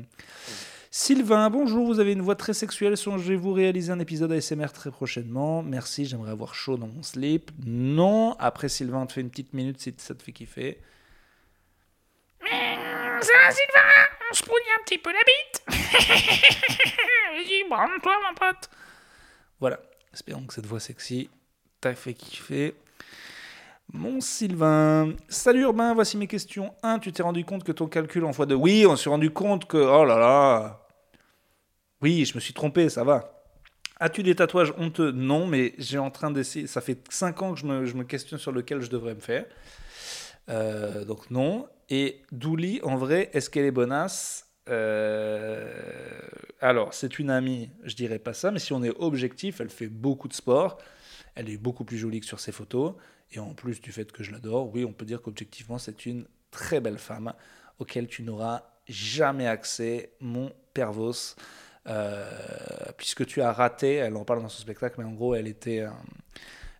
Sylvain, 0.91 1.49
bonjour, 1.49 1.87
vous 1.87 1.99
avez 1.99 2.11
une 2.11 2.21
voix 2.21 2.35
très 2.35 2.53
sexuelle. 2.53 2.95
Songez-vous 2.97 3.51
réaliser 3.51 3.91
un 3.91 3.99
épisode 3.99 4.31
ASMR 4.31 4.71
très 4.71 4.91
prochainement 4.91 5.63
Merci, 5.63 6.05
j'aimerais 6.05 6.29
avoir 6.29 6.53
chaud 6.53 6.77
dans 6.77 6.85
mon 6.85 7.01
slip. 7.01 7.49
Non, 7.65 8.35
après 8.37 8.69
Sylvain, 8.69 9.01
on 9.01 9.05
te 9.07 9.13
fait 9.13 9.21
une 9.21 9.31
petite 9.31 9.53
minute 9.53 9.81
si 9.81 9.91
ça 9.97 10.13
te 10.13 10.21
fait 10.21 10.33
kiffer. 10.33 10.79
Ça 12.41 13.51
Sylvain? 13.51 14.12
On 14.33 14.35
se 14.35 14.43
un 14.45 14.83
petit 14.83 14.97
peu 14.97 15.11
la 15.11 15.19
bite 15.19 15.63
Vas-y, 17.35 17.69
branle-toi, 17.69 18.13
mon 18.27 18.33
pote 18.33 18.67
Voilà, 19.59 19.79
espérons 20.11 20.47
que 20.47 20.55
cette 20.55 20.65
voix 20.65 20.79
sexy 20.79 21.29
t'a 21.79 21.93
fait 21.93 22.15
kiffer. 22.15 22.73
Mon 23.91 24.21
Sylvain. 24.21 25.13
Salut 25.29 25.61
Urbain, 25.61 25.93
voici 25.93 26.17
mes 26.17 26.25
questions. 26.25 26.73
1. 26.81 26.97
Tu 26.97 27.11
t'es 27.11 27.21
rendu 27.21 27.45
compte 27.45 27.63
que 27.63 27.71
ton 27.71 27.85
calcul 27.85 28.25
en 28.25 28.33
fois 28.33 28.47
de... 28.47 28.55
Oui, 28.55 28.87
on 28.87 28.95
s'est 28.95 29.09
rendu 29.09 29.29
compte 29.29 29.65
que... 29.67 29.77
Oh 29.77 30.03
là 30.03 30.17
là 30.17 30.79
Oui, 32.01 32.25
je 32.25 32.33
me 32.33 32.39
suis 32.39 32.55
trompé, 32.55 32.89
ça 32.89 33.03
va. 33.03 33.43
As-tu 33.99 34.23
des 34.23 34.33
tatouages 34.33 34.73
honteux? 34.79 35.11
Non, 35.11 35.45
mais 35.45 35.75
j'ai 35.77 35.99
en 35.99 36.09
train 36.09 36.31
d'essayer... 36.31 36.65
Ça 36.65 36.81
fait 36.81 36.97
5 37.07 37.39
ans 37.43 37.53
que 37.53 37.59
je 37.59 37.67
me, 37.67 37.85
je 37.85 37.93
me 37.93 38.03
questionne 38.03 38.39
sur 38.39 38.51
lequel 38.51 38.81
je 38.81 38.89
devrais 38.89 39.13
me 39.13 39.21
faire. 39.21 39.45
Euh, 40.49 41.05
donc 41.05 41.29
non. 41.31 41.67
Et 41.89 42.21
Douli, 42.31 42.79
en 42.83 42.95
vrai, 42.95 43.29
est-ce 43.33 43.49
qu'elle 43.49 43.65
est 43.65 43.71
bonasse 43.71 44.47
euh, 44.69 45.71
Alors, 46.61 46.93
c'est 46.93 47.19
une 47.19 47.29
amie, 47.29 47.69
je 47.83 47.95
dirais 47.95 48.19
pas 48.19 48.33
ça, 48.33 48.51
mais 48.51 48.59
si 48.59 48.73
on 48.73 48.83
est 48.83 48.95
objectif, 48.97 49.61
elle 49.61 49.69
fait 49.69 49.87
beaucoup 49.87 50.27
de 50.27 50.33
sport. 50.33 50.77
Elle 51.35 51.49
est 51.49 51.57
beaucoup 51.57 51.83
plus 51.83 51.97
jolie 51.97 52.19
que 52.19 52.25
sur 52.25 52.39
ses 52.39 52.51
photos. 52.51 52.93
Et 53.31 53.39
en 53.39 53.53
plus 53.53 53.81
du 53.81 53.91
fait 53.91 54.11
que 54.11 54.23
je 54.23 54.31
l'adore, 54.31 54.73
oui, 54.73 54.85
on 54.85 54.93
peut 54.93 55.05
dire 55.05 55.21
qu'objectivement, 55.21 55.79
c'est 55.79 56.05
une 56.05 56.25
très 56.51 56.79
belle 56.79 56.99
femme 56.99 57.33
auquel 57.79 58.07
tu 58.07 58.21
n'auras 58.21 58.63
jamais 58.87 59.47
accès, 59.47 60.13
mon 60.19 60.51
pervos. 60.73 61.35
Euh, 61.85 62.29
puisque 62.97 63.25
tu 63.25 63.41
as 63.41 63.51
raté, 63.51 63.95
elle 63.95 64.15
en 64.15 64.23
parle 64.23 64.41
dans 64.41 64.49
son 64.49 64.61
spectacle, 64.61 64.95
mais 64.99 65.05
en 65.05 65.11
gros, 65.11 65.35
elle 65.35 65.47
était, 65.47 65.85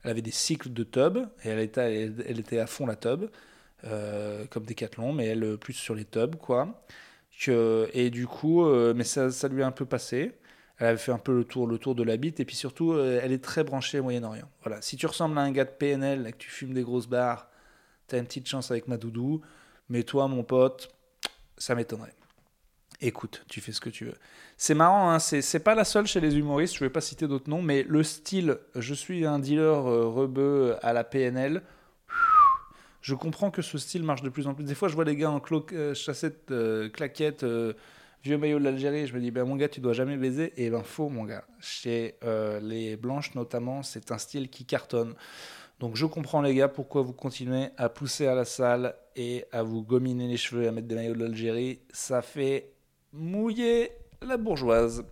elle 0.04 0.10
avait 0.10 0.22
des 0.22 0.32
cycles 0.32 0.72
de 0.72 0.84
tub 0.84 1.18
et 1.44 1.50
elle 1.50 1.60
était, 1.60 2.12
elle 2.26 2.40
était 2.40 2.60
à 2.60 2.68
fond 2.68 2.86
la 2.86 2.96
tub. 2.96 3.26
Euh, 3.86 4.46
comme 4.50 4.64
Decathlon, 4.64 5.12
mais 5.12 5.26
elle 5.26 5.44
euh, 5.44 5.58
plus 5.58 5.74
sur 5.74 5.94
les 5.94 6.06
tubs, 6.06 6.38
quoi. 6.38 6.86
Et 7.48 8.10
du 8.10 8.28
coup, 8.28 8.66
euh, 8.66 8.94
mais 8.96 9.04
ça, 9.04 9.30
lui 9.50 9.62
a 9.62 9.68
un 9.68 9.72
peu 9.72 9.86
passé. 9.86 10.32
Elle 10.78 10.88
avait 10.88 10.98
fait 10.98 11.12
un 11.12 11.18
peu 11.18 11.36
le 11.36 11.44
tour, 11.44 11.68
le 11.68 11.78
tour 11.78 11.94
de 11.94 12.04
la 12.04 12.16
bite, 12.16 12.40
et 12.40 12.46
puis 12.46 12.56
surtout, 12.56 12.98
elle 12.98 13.32
est 13.32 13.44
très 13.44 13.64
branchée 13.64 14.00
au 14.00 14.04
Moyen-Orient. 14.04 14.48
Voilà. 14.64 14.82
Si 14.82 14.96
tu 14.96 15.06
ressembles 15.06 15.38
à 15.38 15.42
un 15.42 15.52
gars 15.52 15.66
de 15.66 15.72
PNL 15.72 16.26
et 16.28 16.32
que 16.32 16.38
tu 16.38 16.50
fumes 16.50 16.74
des 16.74 16.84
grosses 16.84 17.08
barres, 17.08 17.50
t'as 18.08 18.18
une 18.18 18.26
petite 18.26 18.48
chance 18.48 18.72
avec 18.72 18.88
ma 18.88 18.98
doudou. 18.98 19.42
Mais 19.90 20.04
toi, 20.04 20.28
mon 20.28 20.44
pote, 20.44 20.94
ça 21.58 21.76
m'étonnerait. 21.76 22.16
Écoute, 23.02 23.44
tu 23.50 23.60
fais 23.60 23.74
ce 23.74 23.82
que 23.82 23.90
tu 23.90 24.06
veux. 24.06 24.16
C'est 24.58 24.74
marrant, 24.74 25.12
hein, 25.12 25.20
c'est 25.20 25.60
pas 25.60 25.76
la 25.76 25.84
seule 25.84 26.08
chez 26.08 26.22
les 26.22 26.38
humoristes, 26.38 26.76
je 26.76 26.80
vais 26.80 26.90
pas 26.90 27.02
citer 27.02 27.28
d'autres 27.28 27.50
noms, 27.50 27.62
mais 27.62 27.84
le 27.84 28.02
style, 28.04 28.58
je 28.76 28.94
suis 28.94 29.26
un 29.26 29.40
dealer 29.40 29.84
rebeu 29.84 30.78
à 30.82 30.94
la 30.94 31.04
PNL, 31.04 31.62
je 33.04 33.16
comprends 33.16 33.52
que 33.52 33.62
ce 33.62 33.78
style 33.78 34.02
marche 34.02 34.22
de 34.22 34.30
plus 34.30 34.48
en 34.48 34.54
plus. 34.54 34.64
Des 34.64 34.76
fois, 34.76 34.88
je 34.88 34.96
vois 34.96 35.04
les 35.04 35.18
gars 35.18 35.30
en 35.30 35.42
euh, 35.74 35.94
chassette, 35.94 36.52
euh, 36.52 36.90
claquette, 36.90 37.44
euh, 37.44 37.74
vieux 38.24 38.38
maillot 38.38 38.60
de 38.60 38.64
l'Algérie. 38.64 39.08
Je 39.08 39.14
me 39.14 39.20
dis, 39.20 39.30
ben, 39.30 39.44
mon 39.44 39.58
gars, 39.58 39.68
tu 39.68 39.82
dois 39.82 39.92
jamais 39.92 40.16
baiser. 40.16 40.54
Et 40.56 40.70
ben, 40.70 40.84
faux, 40.84 41.10
mon 41.10 41.26
gars. 41.26 41.44
Chez 41.60 42.16
les 42.62 42.96
blanches, 42.96 43.36
notamment, 43.36 43.84
c'est 43.84 44.12
un 44.12 44.18
style 44.18 44.50
qui 44.50 44.64
cartonne. 44.64 45.16
Donc, 45.82 45.98
je 45.98 46.06
comprends, 46.06 46.42
les 46.42 46.56
gars, 46.56 46.70
pourquoi 46.70 47.02
vous 47.02 47.12
continuez 47.12 47.72
à 47.76 47.90
pousser 47.90 48.26
à 48.26 48.36
la 48.36 48.46
salle 48.46 48.96
et 49.18 49.44
à 49.52 49.64
vous 49.64 49.84
gominer 49.84 50.30
les 50.30 50.38
cheveux 50.38 50.64
et 50.64 50.68
à 50.70 50.72
mettre 50.72 50.88
des 50.88 50.96
maillots 50.96 51.16
de 51.16 51.26
l'Algérie. 51.26 51.80
Ça 51.92 52.22
fait 52.22 52.72
mouiller 53.12 53.92
la 54.22 54.38
bourgeoise. 54.38 55.04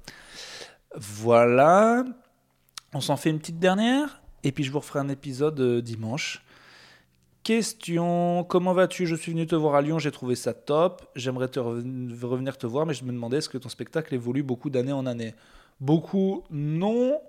Voilà. 0.96 2.06
On 2.94 3.02
s'en 3.02 3.18
fait 3.18 3.32
une 3.32 3.40
petite 3.40 3.60
dernière. 3.60 4.22
Et 4.46 4.54
puis, 4.54 4.64
je 4.64 4.72
vous 4.72 4.80
referai 4.80 5.00
un 5.00 5.10
épisode 5.10 5.82
dimanche. 5.82 6.42
Question, 7.44 8.44
comment 8.44 8.74
vas-tu? 8.74 9.08
Je 9.08 9.16
suis 9.16 9.32
venu 9.32 9.48
te 9.48 9.56
voir 9.56 9.74
à 9.74 9.82
Lyon, 9.82 9.98
j'ai 9.98 10.12
trouvé 10.12 10.36
ça 10.36 10.54
top. 10.54 11.02
J'aimerais 11.16 11.48
te 11.48 11.60
revenir 11.60 12.56
te 12.56 12.68
voir, 12.68 12.86
mais 12.86 12.94
je 12.94 13.04
me 13.04 13.12
demandais 13.12 13.38
est-ce 13.38 13.50
que 13.50 13.58
ton 13.58 13.70
spectacle 13.70 14.14
évolue 14.14 14.44
beaucoup 14.44 14.70
d'année 14.70 14.92
en 14.92 15.08
année? 15.08 15.34
Beaucoup, 15.80 16.44
non. 16.52 17.20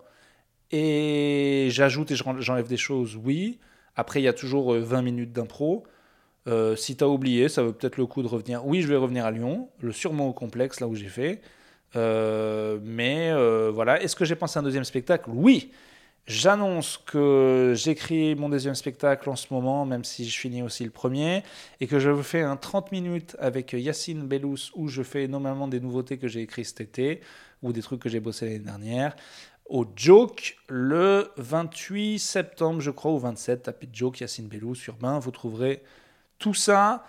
Et 0.70 1.68
j'ajoute 1.70 2.10
et 2.10 2.14
j'enlève 2.16 2.68
des 2.68 2.76
choses, 2.76 3.16
oui. 3.16 3.58
Après, 3.96 4.20
il 4.20 4.24
y 4.24 4.28
a 4.28 4.34
toujours 4.34 4.74
20 4.74 4.98
euh, 4.98 5.02
minutes 5.02 5.32
d'impro. 5.32 5.84
Euh, 6.46 6.76
si 6.76 6.94
tu 6.94 7.04
as 7.04 7.08
oublié, 7.08 7.48
ça 7.48 7.62
vaut 7.62 7.72
peut-être 7.72 7.96
le 7.96 8.04
coup 8.04 8.22
de 8.22 8.28
revenir. 8.28 8.66
Oui, 8.66 8.82
je 8.82 8.88
vais 8.88 8.96
revenir 8.96 9.24
à 9.24 9.30
Lyon, 9.30 9.70
le 9.80 9.92
sûrement 9.92 10.28
au 10.28 10.34
complexe, 10.34 10.80
là 10.80 10.88
où 10.88 10.94
j'ai 10.94 11.08
fait. 11.08 11.40
Euh, 11.96 12.78
mais 12.82 13.32
voilà, 13.70 14.02
est-ce 14.02 14.14
que 14.14 14.26
j'ai 14.26 14.36
pensé 14.36 14.58
à 14.58 14.60
un 14.60 14.62
deuxième 14.62 14.84
spectacle? 14.84 15.30
Oui. 15.32 15.72
J'annonce 16.26 16.98
que 16.98 17.72
j'écris 17.76 18.36
mon 18.36 18.48
deuxième 18.48 18.76
spectacle 18.76 19.28
en 19.28 19.34
ce 19.34 19.52
moment, 19.52 19.84
même 19.84 20.04
si 20.04 20.28
je 20.28 20.38
finis 20.38 20.62
aussi 20.62 20.84
le 20.84 20.90
premier, 20.90 21.42
et 21.80 21.88
que 21.88 21.98
je 21.98 22.10
vous 22.10 22.22
fais 22.22 22.42
un 22.42 22.56
30 22.56 22.92
minutes 22.92 23.36
avec 23.40 23.72
Yacine 23.72 24.22
Bellous 24.22 24.70
où 24.74 24.86
je 24.86 25.02
fais 25.02 25.26
normalement 25.26 25.66
des 25.66 25.80
nouveautés 25.80 26.18
que 26.18 26.28
j'ai 26.28 26.42
écrites 26.42 26.66
cet 26.66 26.80
été 26.80 27.20
ou 27.62 27.72
des 27.72 27.82
trucs 27.82 28.00
que 28.00 28.08
j'ai 28.08 28.20
bossé 28.20 28.46
l'année 28.46 28.58
dernière. 28.60 29.16
Au 29.66 29.84
Joke, 29.96 30.56
le 30.68 31.30
28 31.38 32.20
septembre, 32.20 32.80
je 32.80 32.90
crois, 32.90 33.12
ou 33.12 33.18
27, 33.18 33.62
tapez 33.64 33.88
Joke, 33.92 34.20
Yacine 34.20 34.46
Bellous, 34.46 34.76
Urbain, 34.86 35.18
vous 35.18 35.30
trouverez 35.32 35.82
tout 36.38 36.54
ça. 36.54 37.04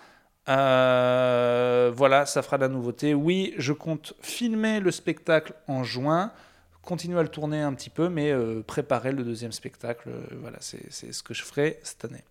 Euh, 0.49 1.91
voilà, 1.95 2.25
ça 2.25 2.41
fera 2.41 2.57
de 2.57 2.63
la 2.63 2.69
nouveauté. 2.69 3.13
Oui, 3.13 3.53
je 3.57 3.73
compte 3.73 4.13
filmer 4.21 4.79
le 4.79 4.91
spectacle 4.91 5.53
en 5.67 5.83
juin 5.83 6.31
continuer 6.83 7.17
à 7.17 7.23
le 7.23 7.29
tourner 7.29 7.61
un 7.61 7.73
petit 7.73 7.89
peu, 7.89 8.09
mais 8.09 8.31
euh, 8.31 8.61
préparer 8.61 9.11
le 9.11 9.23
deuxième 9.23 9.51
spectacle. 9.51 10.09
Euh, 10.09 10.21
voilà, 10.41 10.57
c'est 10.59 11.13
ce 11.13 11.23
que 11.23 11.33
je 11.33 11.43
ferai 11.43 11.79
cette 11.83 12.05
année. 12.05 12.23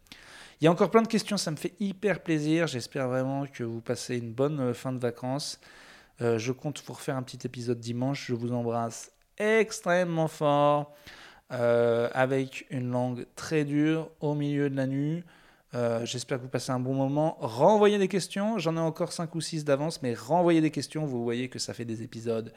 Il 0.61 0.65
y 0.65 0.69
a 0.69 0.71
encore 0.71 0.91
plein 0.91 1.03
de 1.03 1.09
questions, 1.09 1.37
ça 1.37 1.51
me 1.51 1.57
fait 1.57 1.75
hyper 1.81 2.23
plaisir. 2.23 2.67
J'espère 2.69 3.09
vraiment 3.09 3.47
que 3.47 3.65
vous 3.65 3.81
passez 3.81 4.17
une 4.19 4.33
bonne 4.33 4.61
euh, 4.61 4.75
fin 4.75 4.93
de 4.93 4.99
vacances. 4.99 5.59
je 6.21 6.53
compte 6.53 6.81
vous 6.87 6.93
refaire 6.93 7.17
un 7.17 7.23
petit 7.23 7.45
épisode 7.45 7.81
dimanche. 7.81 8.27
Je 8.29 8.35
vous 8.35 8.53
embrasse 8.53 9.11
extrêmement 9.39 10.29
fort, 10.29 10.95
avec 11.51 12.67
une 12.71 12.91
langue 12.93 13.27
très 13.35 13.65
dure 13.65 14.09
au 14.21 14.35
milieu 14.35 14.71
de 14.71 14.77
la 14.77 14.87
nuit. 14.87 15.25
J'espère 16.05 16.39
que 16.39 16.45
vous 16.45 16.49
passez 16.49 16.71
un 16.71 16.79
bon 16.79 16.95
moment. 16.95 17.39
Renvoyez 17.41 17.99
des 17.99 18.07
questions. 18.07 18.59
J'en 18.59 18.77
ai 18.77 18.81
encore 18.81 19.11
5 19.11 19.35
ou 19.35 19.41
6 19.41 19.65
d'avance, 19.65 20.01
mais 20.03 20.15
renvoyez 20.15 20.61
des 20.61 20.71
questions. 20.71 21.07
Vous 21.07 21.25
voyez 21.25 21.49
que 21.49 21.59
ça 21.59 21.75
fait 21.75 21.87
des 21.87 22.03
épisodes 22.03 22.53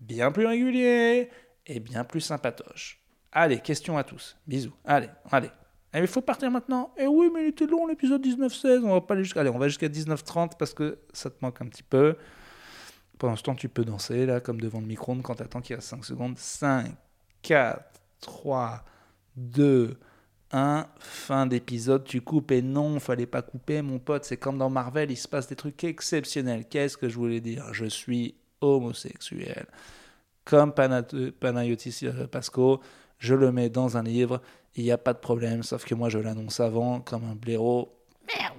bien 0.00 0.30
plus 0.32 0.46
régulier 0.46 1.30
et 1.66 1.80
bien 1.80 2.04
plus 2.04 2.20
sympatoche. 2.20 3.00
Allez, 3.32 3.58
question 3.58 3.98
à 3.98 4.04
tous. 4.04 4.36
Bisous. 4.46 4.74
Allez, 4.84 5.08
allez. 5.30 5.50
Eh, 5.92 6.00
il 6.00 6.06
faut 6.06 6.20
partir 6.20 6.50
maintenant. 6.50 6.92
Eh 6.96 7.06
oui, 7.06 7.30
mais 7.32 7.44
il 7.44 7.48
était 7.48 7.66
long 7.66 7.86
l'épisode 7.86 8.24
19-16. 8.24 8.84
On 8.84 8.92
va 8.92 9.00
pas 9.00 9.14
aller 9.14 9.24
jusqu'à. 9.24 9.40
Allez, 9.40 9.50
on 9.50 9.58
va 9.58 9.68
jusqu'à 9.68 9.88
19-30 9.88 10.52
parce 10.58 10.74
que 10.74 10.98
ça 11.12 11.30
te 11.30 11.36
manque 11.40 11.60
un 11.60 11.66
petit 11.66 11.82
peu. 11.82 12.16
Pendant 13.18 13.36
ce 13.36 13.42
temps, 13.42 13.54
tu 13.54 13.68
peux 13.68 13.84
danser 13.84 14.26
là, 14.26 14.40
comme 14.40 14.60
devant 14.60 14.80
le 14.80 14.86
micro-ondes 14.86 15.22
quand 15.22 15.36
t'attends 15.36 15.60
qu'il 15.60 15.76
a 15.76 15.80
5 15.80 16.04
secondes. 16.04 16.36
5, 16.36 16.96
4, 17.42 17.84
3, 18.20 18.84
2, 19.36 19.96
un 20.50 20.86
fin 20.98 21.46
d'épisode, 21.46 22.04
tu 22.04 22.20
coupes 22.20 22.50
et 22.52 22.62
non, 22.62 23.00
fallait 23.00 23.26
pas 23.26 23.42
couper, 23.42 23.82
mon 23.82 23.98
pote. 23.98 24.24
C'est 24.24 24.36
comme 24.36 24.58
dans 24.58 24.70
Marvel, 24.70 25.10
il 25.10 25.16
se 25.16 25.28
passe 25.28 25.48
des 25.48 25.56
trucs 25.56 25.82
exceptionnels. 25.84 26.66
Qu'est-ce 26.68 26.96
que 26.96 27.08
je 27.08 27.16
voulais 27.16 27.40
dire? 27.40 27.72
Je 27.72 27.86
suis 27.86 28.36
homosexuel. 28.64 29.66
Comme 30.44 30.74
Panayotis 30.74 32.00
euh, 32.02 32.26
Pasco, 32.26 32.80
je 33.18 33.34
le 33.34 33.50
mets 33.50 33.70
dans 33.70 33.96
un 33.96 34.02
livre, 34.02 34.42
il 34.76 34.84
n'y 34.84 34.92
a 34.92 34.98
pas 34.98 35.14
de 35.14 35.18
problème, 35.18 35.62
sauf 35.62 35.84
que 35.84 35.94
moi 35.94 36.08
je 36.08 36.18
l'annonce 36.18 36.60
avant 36.60 37.00
comme 37.00 37.24
un 37.24 37.34
blaireau. 37.34 37.96
Merde 38.26 38.58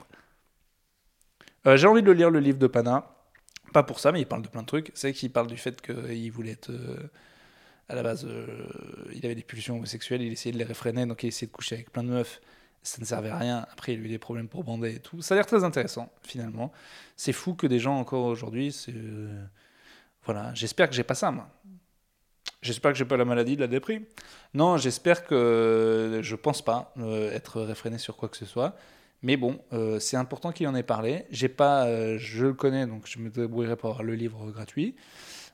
euh, 1.67 1.77
J'ai 1.77 1.87
envie 1.87 2.01
de 2.01 2.11
lire 2.11 2.31
le 2.31 2.39
livre 2.39 2.57
de 2.57 2.67
Pana. 2.67 3.11
Pas 3.73 3.83
pour 3.83 3.99
ça, 3.99 4.11
mais 4.11 4.21
il 4.21 4.25
parle 4.25 4.41
de 4.41 4.47
plein 4.47 4.61
de 4.61 4.67
trucs. 4.67 4.91
C'est 4.95 5.13
qu'il 5.13 5.31
parle 5.31 5.47
du 5.47 5.57
fait 5.57 5.79
qu'il 5.81 6.31
voulait 6.31 6.51
être. 6.51 6.71
Euh, 6.71 7.11
à 7.87 7.93
la 7.93 8.01
base, 8.01 8.27
il 9.13 9.23
avait 9.23 9.35
des 9.35 9.43
pulsions 9.43 9.75
homosexuelles, 9.75 10.23
il 10.23 10.31
essayait 10.31 10.53
de 10.53 10.57
les 10.57 10.63
réfréner, 10.63 11.05
donc 11.05 11.21
il 11.21 11.27
essayait 11.27 11.45
de 11.45 11.51
coucher 11.51 11.75
avec 11.75 11.91
plein 11.91 12.01
de 12.01 12.09
meufs. 12.09 12.41
Ça 12.81 12.97
ne 12.99 13.05
servait 13.05 13.29
à 13.29 13.37
rien. 13.37 13.67
Après, 13.71 13.93
il 13.93 14.01
a 14.01 14.05
eu 14.05 14.07
des 14.07 14.17
problèmes 14.17 14.47
pour 14.47 14.63
bander 14.63 14.95
et 14.95 14.99
tout. 14.99 15.21
Ça 15.21 15.35
a 15.35 15.37
l'air 15.37 15.45
très 15.45 15.63
intéressant, 15.63 16.11
finalement. 16.23 16.71
C'est 17.15 17.31
fou 17.31 17.53
que 17.53 17.67
des 17.67 17.77
gens, 17.77 17.99
encore 17.99 18.25
aujourd'hui, 18.25 18.71
c'est. 18.71 18.93
Voilà, 20.25 20.53
j'espère 20.53 20.89
que 20.89 20.95
j'ai 20.95 21.03
pas 21.03 21.15
ça, 21.15 21.31
moi. 21.31 21.47
J'espère 22.61 22.91
que 22.91 22.97
j'ai 22.97 23.05
pas 23.05 23.17
la 23.17 23.25
maladie 23.25 23.55
de 23.55 23.61
la 23.61 23.67
déprime. 23.67 24.03
Non, 24.55 24.77
j'espère 24.77 25.23
que 25.25 26.19
je 26.23 26.35
pense 26.35 26.63
pas 26.63 26.93
euh, 26.97 27.31
être 27.31 27.61
réfréné 27.61 27.99
sur 27.99 28.15
quoi 28.17 28.27
que 28.27 28.37
ce 28.37 28.45
soit. 28.45 28.75
Mais 29.21 29.37
bon, 29.37 29.59
euh, 29.73 29.99
c'est 29.99 30.17
important 30.17 30.51
qu'il 30.51 30.67
en 30.67 30.75
ait 30.75 30.83
parlé. 30.83 31.25
J'ai 31.29 31.49
pas, 31.49 31.85
euh, 31.85 32.17
je 32.17 32.47
le 32.47 32.53
connais, 32.53 32.87
donc 32.87 33.07
je 33.07 33.19
me 33.19 33.29
débrouillerai 33.29 33.75
pour 33.75 33.89
avoir 33.89 34.03
le 34.03 34.15
livre 34.15 34.51
gratuit. 34.51 34.95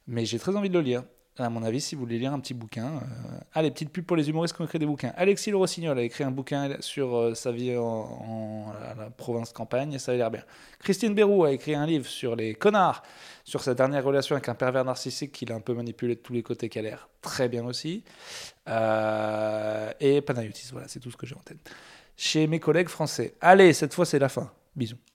Mais 0.08 0.26
j'ai 0.26 0.40
très 0.40 0.56
envie 0.56 0.70
de 0.70 0.74
le 0.74 0.82
lire 0.82 1.04
à 1.42 1.50
mon 1.50 1.64
avis, 1.64 1.82
si 1.82 1.96
vous 1.96 2.02
voulez 2.02 2.20
lire 2.20 2.34
un 2.34 2.40
petit 2.40 2.54
bouquin. 2.54 2.86
Euh... 2.86 3.40
Ah, 3.54 3.62
les 3.62 3.72
petites 3.72 3.90
pour 4.02 4.18
les 4.18 4.30
humoristes 4.30 4.56
qui 4.56 4.62
ont 4.62 4.66
écrit 4.66 4.80
des 4.80 4.86
bouquins. 4.86 5.14
Alexis 5.16 5.52
Le 5.52 5.58
Rossignol 5.58 5.98
a 5.98 6.02
écrit 6.02 6.24
un 6.24 6.32
bouquin 6.32 6.78
sur 6.80 7.16
euh, 7.16 7.34
sa 7.34 7.52
vie 7.52 7.76
en, 7.78 8.74
la 8.98 9.10
province 9.10 9.52
campagne, 9.52 9.94
et 9.94 10.00
ça 10.00 10.12
a 10.12 10.16
l'air 10.16 10.32
bien. 10.32 10.44
Christine 10.80 11.14
Bérou 11.14 11.44
a 11.44 11.52
écrit 11.52 11.76
un 11.76 11.86
livre 11.86 12.08
sur 12.08 12.36
les 12.36 12.56
connards, 12.56 13.04
sur 13.44 13.62
sa 13.62 13.74
dernière 13.74 14.04
relation 14.04 14.36
avec 14.36 14.48
un 14.50 14.56
pervers 14.56 14.86
narcissique 14.86 15.32
qu'il 15.32 15.52
a 15.52 15.56
un 15.56 15.62
peu 15.62 15.74
manipulé 15.74 16.16
de 16.16 16.22
tous 16.22 16.34
les 16.34 16.44
côtés, 16.44 16.70
qui 16.70 16.80
a 16.80 16.82
l'air 16.82 17.10
très 17.22 17.50
bien 17.50 17.66
aussi. 17.66 18.04
Euh, 18.68 19.92
et 20.00 20.22
Panayotis, 20.22 20.70
voilà, 20.72 20.88
c'est 20.88 21.00
tout 21.00 21.12
ce 21.12 21.18
que 21.18 21.26
j'ai 21.26 21.36
en 21.36 21.40
tête. 21.40 21.58
Chez 22.16 22.48
mes 22.48 22.60
collègues 22.60 22.90
français. 22.90 23.36
Allez, 23.42 23.74
cette 23.74 23.94
fois 23.94 24.06
c'est 24.06 24.20
la 24.20 24.30
fin. 24.30 24.52
Bisous. 24.76 25.02